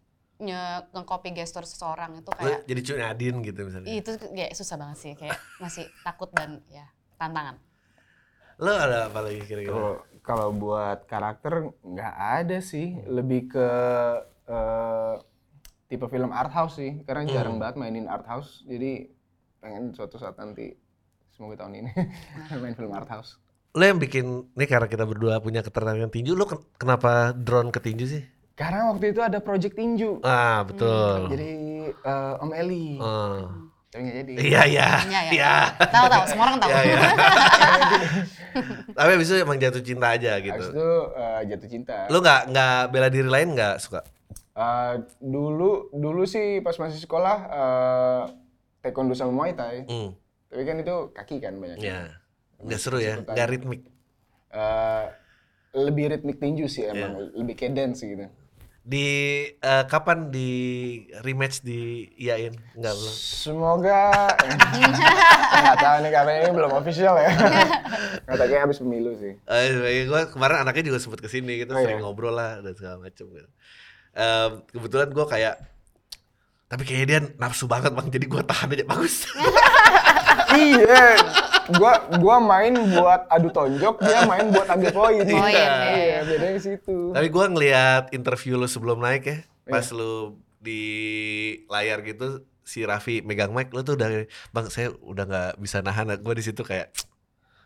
nye 0.43 0.59
nge-copy 0.91 1.31
gestur 1.39 1.63
seseorang 1.63 2.19
itu 2.19 2.27
lu 2.27 2.35
kayak 2.39 2.59
jadi 2.67 2.81
Cuk 2.83 2.99
Nadine 2.99 3.39
gitu 3.47 3.61
misalnya? 3.69 3.91
Itu 3.95 4.11
kayak 4.19 4.53
susah 4.59 4.77
banget 4.81 4.99
sih 4.99 5.13
kayak 5.15 5.39
masih 5.63 5.85
takut 6.03 6.31
dan 6.35 6.59
ya 6.67 6.87
tantangan. 7.21 7.59
Lo 8.63 8.73
ada 8.75 9.11
apa 9.11 9.21
lagi 9.27 9.43
kira-kira? 9.43 9.71
Kalau 9.71 9.93
kalau 10.23 10.49
buat 10.55 10.99
karakter 11.11 11.53
nggak 11.83 12.15
ada 12.43 12.59
sih, 12.63 12.95
lebih 13.07 13.51
ke 13.51 13.69
eh, 14.47 15.15
tipe 15.93 16.09
film 16.09 16.33
art 16.33 16.49
house 16.51 16.75
sih, 16.75 17.05
karena 17.05 17.23
Hmm. 17.23 17.31
jarang 17.31 17.57
banget 17.59 17.77
mainin 17.77 18.07
art 18.07 18.25
house, 18.25 18.65
jadi 18.65 19.13
pengen 19.59 19.93
suatu 19.93 20.17
saat 20.17 20.35
nanti 20.35 20.73
semoga 21.31 21.61
tahun 21.61 21.79
ini 21.79 21.91
main 22.63 22.73
film 22.73 22.91
art 22.91 23.07
house. 23.07 23.37
lo 23.71 23.83
yang 23.83 23.97
bikin 23.97 24.25
ini 24.51 24.65
karena 24.67 24.85
kita 24.87 25.05
berdua 25.05 25.37
punya 25.39 25.61
ketertarikan 25.61 26.09
tinju 26.09 26.33
lo 26.33 26.45
ken- 26.45 26.65
kenapa 26.75 27.11
drone 27.31 27.69
ke 27.69 27.81
tinju 27.81 28.05
sih 28.07 28.21
Karena 28.53 28.85
waktu 28.87 29.09
itu 29.09 29.21
ada 29.21 29.39
project 29.39 29.73
tinju, 29.75 30.21
ah 30.23 30.61
betul 30.63 31.29
jadi 31.29 31.51
eh, 31.91 32.35
Om 32.39 32.53
Eli, 32.55 32.97
Oh. 32.97 33.49
tapi 33.87 34.01
nggak 34.03 34.17
jadi. 34.19 34.33
iya 34.39 34.63
iya 34.67 34.89
Iya, 35.03 35.21
ya. 35.21 35.31
iya 35.31 35.55
Tahu 35.87 36.07
tahu, 36.07 36.23
semua 36.27 36.45
orang 36.47 36.59
tahu. 36.59 36.69
Iya, 36.71 36.81
iya. 36.83 36.99
Tapi 38.93 39.11
abis 39.11 39.27
itu 39.27 39.37
emang 39.39 39.57
jatuh 39.57 39.83
cinta 39.83 40.07
aja 40.11 40.33
gitu. 40.39 40.65
itu 40.67 40.89
eh, 41.15 41.41
jatuh 41.47 41.69
cinta. 41.71 41.97
Lu 42.09 42.21
nggak 42.21 42.41
nggak 42.49 42.81
bela 42.89 43.09
diri 43.09 43.25
lain 43.27 43.49
nggak 43.53 43.77
suka? 43.79 44.01
Eh, 44.53 44.95
dulu 45.17 45.89
dulu 45.91 46.29
sih 46.29 46.61
pas 46.61 46.77
masih 46.77 47.01
sekolah 47.01 47.37
eh, 47.49 48.23
taekwondo 48.85 49.17
sama 49.17 49.33
muay 49.33 49.57
thai, 49.57 49.89
Hmm, 49.89 50.13
tapi 50.47 50.63
kan 50.63 50.77
itu 50.77 50.97
kaki 51.11 51.37
kan 51.41 51.57
banyak. 51.57 51.81
ya. 51.81 52.13
Nggak 52.61 52.81
seru 52.81 53.01
ya, 53.01 53.17
nggak 53.17 53.49
ritmik. 53.49 53.83
Eh, 54.53 55.05
lebih 55.73 56.13
ritmik 56.13 56.37
tinju 56.37 56.69
sih 56.69 56.85
emang, 56.85 57.17
lebih 57.33 57.57
kayak 57.57 57.73
dance 57.73 58.05
gitu. 58.05 58.29
Di 58.85 59.07
eh, 59.57 59.85
kapan 59.89 60.29
di 60.29 60.51
rematch 61.25 61.65
di 61.65 62.13
iyain? 62.21 62.53
Enggak 62.77 62.93
belum. 62.93 63.15
Semoga 63.17 64.37
nggak 65.63 65.79
tahu 65.81 65.97
nih 66.05 66.13
karena 66.13 66.33
ini 66.45 66.51
belum 66.53 66.73
official 66.77 67.15
ya. 67.17 67.31
Kayak 68.29 68.69
habis 68.69 68.85
pemilu 68.85 69.17
sih. 69.17 69.33
Eh, 69.49 70.05
gue 70.05 70.21
kemarin 70.29 70.61
anaknya 70.61 70.93
juga 70.93 70.99
sempet 71.01 71.25
ke 71.25 71.29
sini 71.31 71.63
gitu, 71.63 71.73
Oh, 71.73 71.79
iya? 71.81 71.89
sering 71.89 72.05
ngobrol 72.05 72.35
lah 72.37 72.61
dan 72.61 72.75
segala 72.77 73.01
macem 73.01 73.31
gitu. 73.33 73.49
Em, 74.13 74.51
kebetulan 74.69 75.09
gue 75.09 75.25
kayak, 75.25 75.55
tapi 76.69 76.83
kayaknya 76.85 77.07
dia 77.09 77.21
nafsu 77.41 77.65
banget 77.65 77.93
bang, 77.97 78.09
jadi 78.13 78.25
gue 78.29 78.43
tahan 78.45 78.69
aja 78.77 78.85
bagus. 78.85 79.25
iya, 80.57 81.17
gua 81.73 81.93
gua 82.21 82.37
main 82.37 82.77
buat 82.93 83.25
adu 83.29 83.49
tonjok, 83.49 84.05
dia 84.05 84.29
main 84.29 84.53
buat 84.53 84.69
ambil 84.69 84.91
poin. 84.93 85.25
Oh, 85.25 85.49
iya, 85.49 85.49
iya. 85.49 85.77
iya, 85.97 86.19
bedanya 86.29 86.57
di 86.57 86.63
situ. 86.63 87.13
tapi 87.13 87.29
gue 87.33 87.45
ngeliat 87.57 88.05
interview 88.13 88.61
lu 88.61 88.69
sebelum 88.69 89.01
naik 89.01 89.25
ya, 89.25 89.39
pas 89.65 89.85
Iya. 89.89 89.97
lu 89.97 90.13
di 90.61 90.83
layar 91.73 92.05
gitu, 92.05 92.45
si 92.63 92.85
Raffi 92.85 93.25
megang 93.25 93.51
mic, 93.57 93.73
lu 93.73 93.81
tuh 93.81 93.97
udah, 93.97 94.29
bang 94.53 94.67
saya 94.69 94.93
udah 95.01 95.25
nggak 95.25 95.53
bisa 95.57 95.81
nahan, 95.81 96.21
gue 96.21 96.35
di 96.37 96.45
situ 96.45 96.61
kayak 96.61 96.93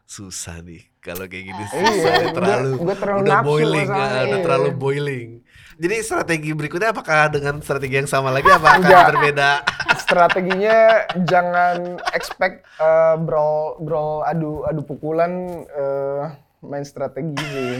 susah 0.07 0.63
nih 0.63 0.87
kalau 1.03 1.27
kayak 1.27 1.45
gini 1.45 1.63
Iya, 1.63 1.69
susah, 1.69 2.15
terlalu, 2.31 2.71
gua- 2.73 2.85
gua 2.85 2.97
terlalu 2.97 3.23
udah 3.23 3.39
boiling, 3.43 3.89
ya, 3.89 4.07
udah 4.07 4.23
iya. 4.23 4.39
terlalu 4.41 4.71
boiling. 4.73 5.29
Jadi 5.77 5.95
strategi 6.01 6.51
berikutnya 6.51 6.91
apakah 6.91 7.29
dengan 7.29 7.61
strategi 7.61 7.95
yang 7.97 8.09
sama 8.09 8.31
lagi 8.31 8.49
apa 8.49 8.65
akan 8.65 8.81
Enggak. 8.81 9.07
berbeda? 9.13 9.51
Strateginya 10.07 10.79
jangan 11.21 11.77
expect 12.11 12.65
eh, 12.77 13.15
brawl 13.19 13.77
brawl 13.79 14.23
adu 14.23 14.63
adu 14.65 14.81
pukulan 14.81 15.33
eh, 15.67 16.23
main 16.63 16.83
strategi 16.83 17.37
sih. 17.37 17.77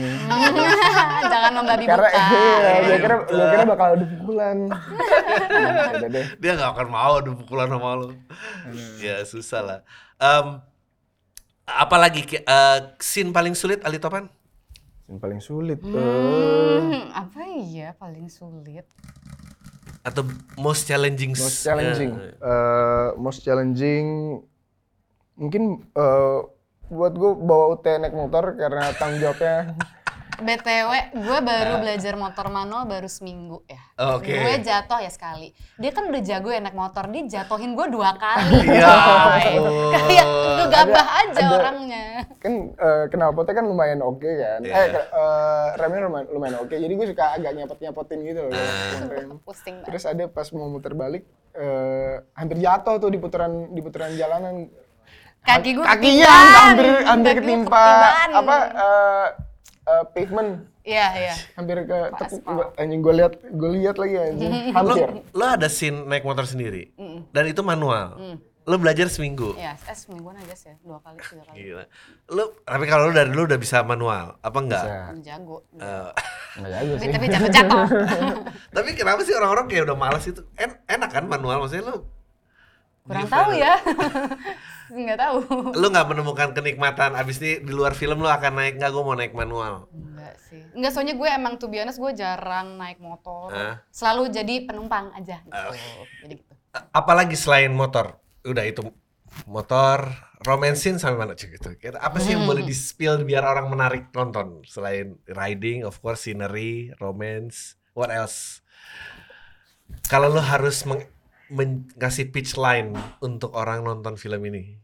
Jangan 1.33 1.51
membabi 1.55 1.83
Karena 1.83 2.07
buta. 2.07 2.21
iya, 2.21 2.75
gue 2.79 2.97
kira 2.97 3.15
gue 3.25 3.45
kira 3.49 3.63
bakal 3.65 3.87
adu 3.93 4.05
pukulan. 4.13 4.57
Udah 5.91 6.09
deh. 6.09 6.25
dia 6.37 6.51
nggak 6.53 6.71
akan 6.71 6.87
mau 6.87 7.13
adu 7.17 7.31
pukulan 7.35 7.67
sama 7.67 7.89
lu. 7.97 8.07
ya 8.99 9.23
susah 9.23 9.61
lah. 9.61 9.79
Em, 10.17 10.61
apalagi 11.67 12.23
ki- 12.23 12.41
eh, 12.41 12.79
scene 12.97 13.29
paling 13.29 13.53
sulit 13.53 13.83
Ali 13.83 13.99
Topan? 13.99 14.31
Yang 15.05 15.19
paling 15.19 15.41
sulit. 15.41 15.79
eh, 15.79 15.87
Hmm, 15.89 17.11
apa 17.13 17.39
ya 17.61 17.91
paling 17.93 18.27
sulit? 18.27 18.87
Atau 20.01 20.23
most 20.55 20.87
challenging? 20.87 21.31
most 21.31 21.61
challenging. 21.61 22.11
Eh, 22.15 22.33
Eh, 22.37 23.07
most 23.17 23.43
challenging 23.43 24.39
mungkin 25.35 25.63
eh, 25.93 26.39
buat 26.87 27.13
gue 27.13 27.31
bawa 27.35 27.75
UT 27.75 27.85
naik 27.85 28.15
motor 28.15 28.55
karena 28.55 28.95
tanggung 28.95 29.19
jawabnya 29.21 29.75
BTW, 30.37 30.91
gue 31.17 31.39
baru 31.41 31.73
belajar 31.81 32.13
motor 32.13 32.47
manual 32.47 32.85
baru 32.85 33.09
seminggu 33.09 33.65
ya. 33.65 33.81
Oke. 34.13 34.29
Gue 34.29 34.61
jatuh 34.61 35.01
ya 35.01 35.09
sekali. 35.09 35.49
Dia 35.75 35.89
kan 35.89 36.05
udah 36.05 36.21
jago 36.21 36.53
ya 36.53 36.61
naik 36.61 36.77
motor, 36.77 37.09
dia 37.09 37.25
jatuhin 37.25 37.73
gue 37.73 37.87
dua 37.89 38.13
kali. 38.15 38.61
Ya 38.77 38.93
coy. 38.93 39.41
ampun. 39.57 39.73
Kayak 39.97 40.25
gegabah 40.61 41.07
aja 41.09 41.41
ada- 41.41 41.55
orangnya. 41.57 42.05
kan 42.37 42.53
eh, 42.69 43.03
knalpotnya 43.09 43.53
kan 43.57 43.65
lumayan 43.65 43.99
oke 43.99 44.29
kan. 44.29 44.59
Iya. 44.61 44.73
Eh 44.77 44.87
eh, 44.93 45.67
remnya 45.75 45.99
lumayan, 46.05 46.27
lumayan 46.29 46.55
oke. 46.61 46.75
Jadi 46.77 46.93
gue 46.93 47.07
suka 47.09 47.25
agak 47.33 47.51
nyapot-nyapotin 47.57 48.19
gitu 48.21 48.41
loh. 48.45 48.53
Rem. 49.09 49.29
Pusing 49.41 49.81
banget. 49.81 49.89
Terus 49.89 50.03
ada 50.05 50.23
pas 50.29 50.47
mau 50.53 50.69
muter 50.69 50.93
balik 50.93 51.25
eh, 51.57 52.21
hampir 52.37 52.61
jatuh 52.61 53.01
tuh 53.01 53.09
di 53.09 53.17
putaran 53.17 53.73
di 53.73 53.81
putaran 53.81 54.13
jalanan. 54.13 54.69
Kaki 55.41 55.69
gue 55.79 55.85
Kakinya 55.87 56.27
hampir 56.27 56.85
hampir 57.07 57.33
gue 57.33 57.41
ketimpa 57.41 57.85
apa 58.35 58.55
eh, 58.67 59.27
eh, 59.87 60.03
pavement. 60.09 60.51
Iya, 60.83 61.07
iya. 61.17 61.33
Hampir 61.53 61.83
ke 61.83 61.97
tepuk 62.13 62.41
gua- 62.43 62.71
anjing 62.75 62.99
gue 62.99 63.13
lihat 63.13 63.33
gue 63.41 63.69
lihat 63.73 63.95
lagi 63.95 64.15
anjing. 64.17 64.51
Hampir. 64.75 65.07
Lo, 65.09 65.23
lo 65.33 65.45
ada 65.49 65.67
scene 65.67 66.03
naik 66.03 66.23
motor 66.23 66.43
sendiri 66.43 66.91
dan 67.29 67.43
itu 67.45 67.59
manual. 67.61 68.39
Lo 68.63 68.75
belajar 68.75 69.07
seminggu. 69.07 69.55
Iya, 69.55 69.79
eh 69.79 69.95
semingguan 69.95 70.35
aja 70.35 70.51
sih, 70.51 70.75
dua 70.81 70.99
kali, 70.99 71.15
tiga 71.17 71.39
kali. 71.41 71.55
Gila. 71.57 71.83
Lo 72.29 72.43
tapi 72.61 72.83
kalau 72.83 73.07
lo 73.07 73.13
dari 73.13 73.31
dulu 73.31 73.47
udah 73.47 73.55
bisa 73.55 73.79
manual, 73.81 74.35
apa 74.37 74.57
enggak? 74.57 74.83
Bisa. 74.83 75.23
Jago. 75.25 75.63
Eh, 75.73 76.11
Nggak 76.59 76.71
jago 76.73 76.93
sih. 76.93 77.07
tapi 77.09 77.25
jatuh-jatuh. 77.29 77.83
tapi 78.75 78.89
kenapa 78.91 79.23
sih 79.23 79.31
orang-orang 79.31 79.65
kayak 79.65 79.87
udah 79.87 79.95
malas 79.97 80.23
itu? 80.25 80.43
En- 80.53 80.83
enak 80.85 81.09
kan 81.09 81.23
manual 81.25 81.63
maksudnya 81.63 81.83
lo 81.85 82.11
Kurang 83.07 83.27
tahu 83.27 83.49
ya. 83.55 83.73
Nggak 84.87 85.19
tahu. 85.19 85.37
lo 85.75 85.91
nggak 85.91 86.07
menemukan 86.07 86.49
kenikmatan 86.55 87.11
abis 87.11 87.43
ini 87.43 87.59
di 87.59 87.75
luar 87.75 87.91
film 87.91 88.23
lo 88.23 88.31
akan 88.31 88.55
naik 88.55 88.79
nggak 88.79 88.87
gue 88.87 89.03
mau 89.03 89.19
naik 89.19 89.35
manual 89.35 89.91
Enggak 89.91 90.39
sih. 90.47 90.63
Enggak, 90.71 90.91
soalnya 90.95 91.15
gue 91.19 91.27
emang 91.27 91.59
to 91.59 91.67
be 91.67 91.83
honest, 91.83 91.99
gue 91.99 92.15
jarang 92.15 92.79
naik 92.79 92.95
motor. 93.03 93.51
Ah. 93.51 93.83
Selalu 93.91 94.31
jadi 94.31 94.63
penumpang 94.63 95.11
aja 95.11 95.43
gitu. 95.43 95.51
Ah. 95.51 95.75
Jadi 96.23 96.39
gitu. 96.39 96.53
Apalagi 96.95 97.35
selain 97.35 97.75
motor 97.75 98.15
udah 98.47 98.63
itu 98.63 98.79
motor 99.43 100.07
romansin 100.47 100.95
sampai 100.97 101.19
mana 101.19 101.33
cuy 101.35 101.51
gitu 101.51 101.69
Kira- 101.75 101.99
apa 101.99 102.17
sih 102.23 102.33
yang 102.33 102.47
boleh 102.47 102.63
di 102.63 102.71
spill 102.71 103.27
biar 103.27 103.43
orang 103.43 103.67
menarik 103.67 104.07
nonton 104.15 104.63
selain 104.63 105.19
riding 105.27 105.83
of 105.83 105.99
course 105.99 106.25
scenery 106.25 106.95
romance 106.97 107.75
what 107.91 108.07
else 108.07 108.63
kalau 110.07 110.31
lo 110.31 110.39
harus 110.39 110.87
meng- 110.87 111.05
ngasih 111.95 112.27
pitch 112.27 112.55
line 112.55 112.91
untuk 113.19 113.53
orang 113.53 113.81
nonton 113.81 114.15
film 114.15 114.43
ini 114.45 114.77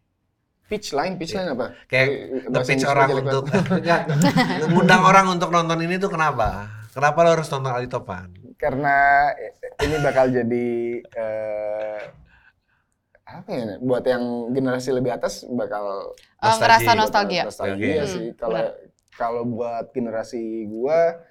Pitch 0.64 0.96
line, 0.96 1.20
pitch 1.20 1.36
line 1.36 1.54
apa? 1.54 1.76
kayak 1.86 2.08
Inggris 2.50 2.88
orang 2.88 3.10
untuk. 3.14 3.46
Enggak. 3.52 4.10
ngundang 4.72 5.04
orang 5.04 5.26
untuk 5.30 5.50
nonton 5.50 5.78
ini 5.80 6.00
tuh 6.00 6.10
kenapa 6.10 6.66
kenapa 6.90 7.18
lo 7.22 7.30
harus 7.36 7.48
nonton 7.48 7.70
Ali 7.70 7.86
Topan 7.86 8.32
karena 8.56 9.28
ini 9.78 9.96
bakal 10.00 10.32
jadi 10.32 10.68
eh, 11.04 12.02
apa 13.24 13.50
ya 13.50 13.66
buat 13.80 14.04
yang 14.04 14.24
generasi 14.50 14.90
lebih 14.92 15.12
atas 15.12 15.44
bakal 15.48 16.16
Eh, 16.16 16.44
Nostalgia. 16.44 16.60
ngerasa 16.60 16.92
nostalgia. 16.94 17.44
nostalgia 17.44 17.76
Oke. 18.00 18.08
sih 18.08 18.24
Hmm, 18.26 18.36
kalau 18.36 18.64
kalau 19.14 19.42
buat 19.46 19.86
generasi 19.92 20.42
gua 20.66 21.22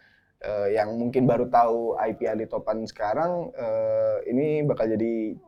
eh, 0.42 0.74
yang 0.74 0.94
mungkin 0.94 1.24
baru 1.24 1.46
tahu 1.46 1.94
IP 1.96 2.26
Ali 2.26 2.44
Topan 2.44 2.82
sekarang 2.84 3.50
eh, 3.52 4.16
ini 4.26 4.62
bakal 4.62 4.86
jadi 4.88 5.38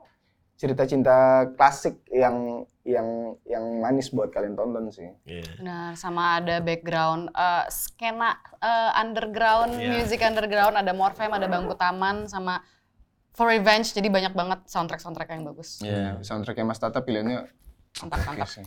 cerita 0.54 0.86
cinta 0.86 1.16
klasik 1.52 1.98
yang 2.08 2.62
yang 2.84 3.06
yang 3.42 3.80
manis 3.80 4.08
buat 4.08 4.30
kalian 4.30 4.54
tonton 4.54 4.86
sih. 4.88 5.10
Iya. 5.24 5.42
Benar, 5.58 5.88
sama 5.94 6.38
ada 6.38 6.60
background 6.60 7.26
eh, 7.28 7.64
skena 7.68 8.38
eh, 8.56 8.92
underground, 8.94 9.74
Iya. 9.74 9.98
music 9.98 10.20
underground, 10.20 10.74
ada 10.74 10.92
Morfem, 10.92 11.28
ada 11.28 11.44
Bangku 11.44 11.74
Taman, 11.74 12.26
sama 12.26 12.62
For 13.34 13.50
Revenge, 13.50 13.90
jadi 13.90 14.06
banyak 14.06 14.30
banget 14.30 14.62
soundtrack-soundtrack 14.64 15.26
yang 15.28 15.42
bagus. 15.44 15.82
Iya, 15.82 16.22
soundtracknya 16.22 16.62
Mas 16.64 16.78
Tata 16.78 17.02
pilihannya 17.02 17.50
Mantap, 17.96 18.18
oke 18.20 18.26
mantap. 18.30 18.46
sih. 18.48 18.66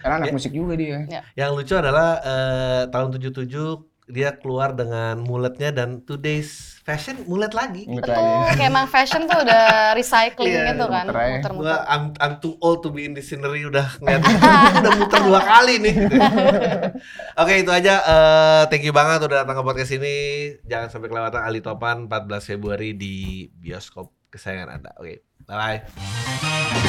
Karena 0.00 0.14
anak 0.16 0.32
Ya. 0.32 0.34
musik 0.34 0.52
juga 0.54 0.72
dia. 0.74 1.04
Ya. 1.04 1.20
Yang 1.36 1.50
lucu 1.54 1.74
adalah 1.76 2.08
eh, 2.24 2.82
tahun 2.88 3.08
77 3.12 3.84
dia 4.08 4.32
keluar 4.32 4.72
dengan 4.72 5.20
muletnya 5.20 5.68
dan 5.68 6.00
today's 6.00 6.80
fashion 6.80 7.20
mulet 7.28 7.52
lagi. 7.52 7.84
Betul, 7.84 8.16
kayak 8.56 8.72
emang 8.72 8.88
fashion 8.88 9.28
tuh 9.28 9.44
udah 9.44 9.64
recycling 9.98 10.48
Iya, 10.48 10.72
gitu 10.72 10.88
kan, 10.88 11.04
muter 11.12 11.20
aja. 11.20 11.48
Gua. 11.52 11.76
I'm, 11.84 12.04
I'm 12.16 12.34
too 12.40 12.56
old 12.64 12.80
to 12.80 12.88
be 12.88 13.04
in 13.04 13.12
the 13.12 13.20
scenery 13.20 13.68
udah 13.68 14.00
ngeliat 14.00 14.24
udah 14.80 14.92
muter 14.96 15.20
dua 15.28 15.40
kali 15.44 15.74
nih. 15.84 15.96
Oke 17.44 17.60
itu 17.60 17.68
aja. 17.68 17.94
Eh, 18.00 18.62
thank 18.72 18.88
you 18.88 18.96
banget 18.96 19.20
udah 19.20 19.44
datang 19.44 19.60
ke 19.60 19.62
podcast 19.62 19.92
ini. 19.92 20.16
Jangan 20.64 20.88
sampai 20.88 21.08
kelewatan 21.12 21.44
Ali 21.44 21.60
Topan 21.60 22.08
14 22.08 22.56
Februari 22.56 22.96
di 22.96 23.44
bioskop 23.52 24.08
kesayangan 24.32 24.80
anda. 24.80 24.90
Oke, 24.96 25.28
bye 25.44 25.56
bye. 25.60 26.87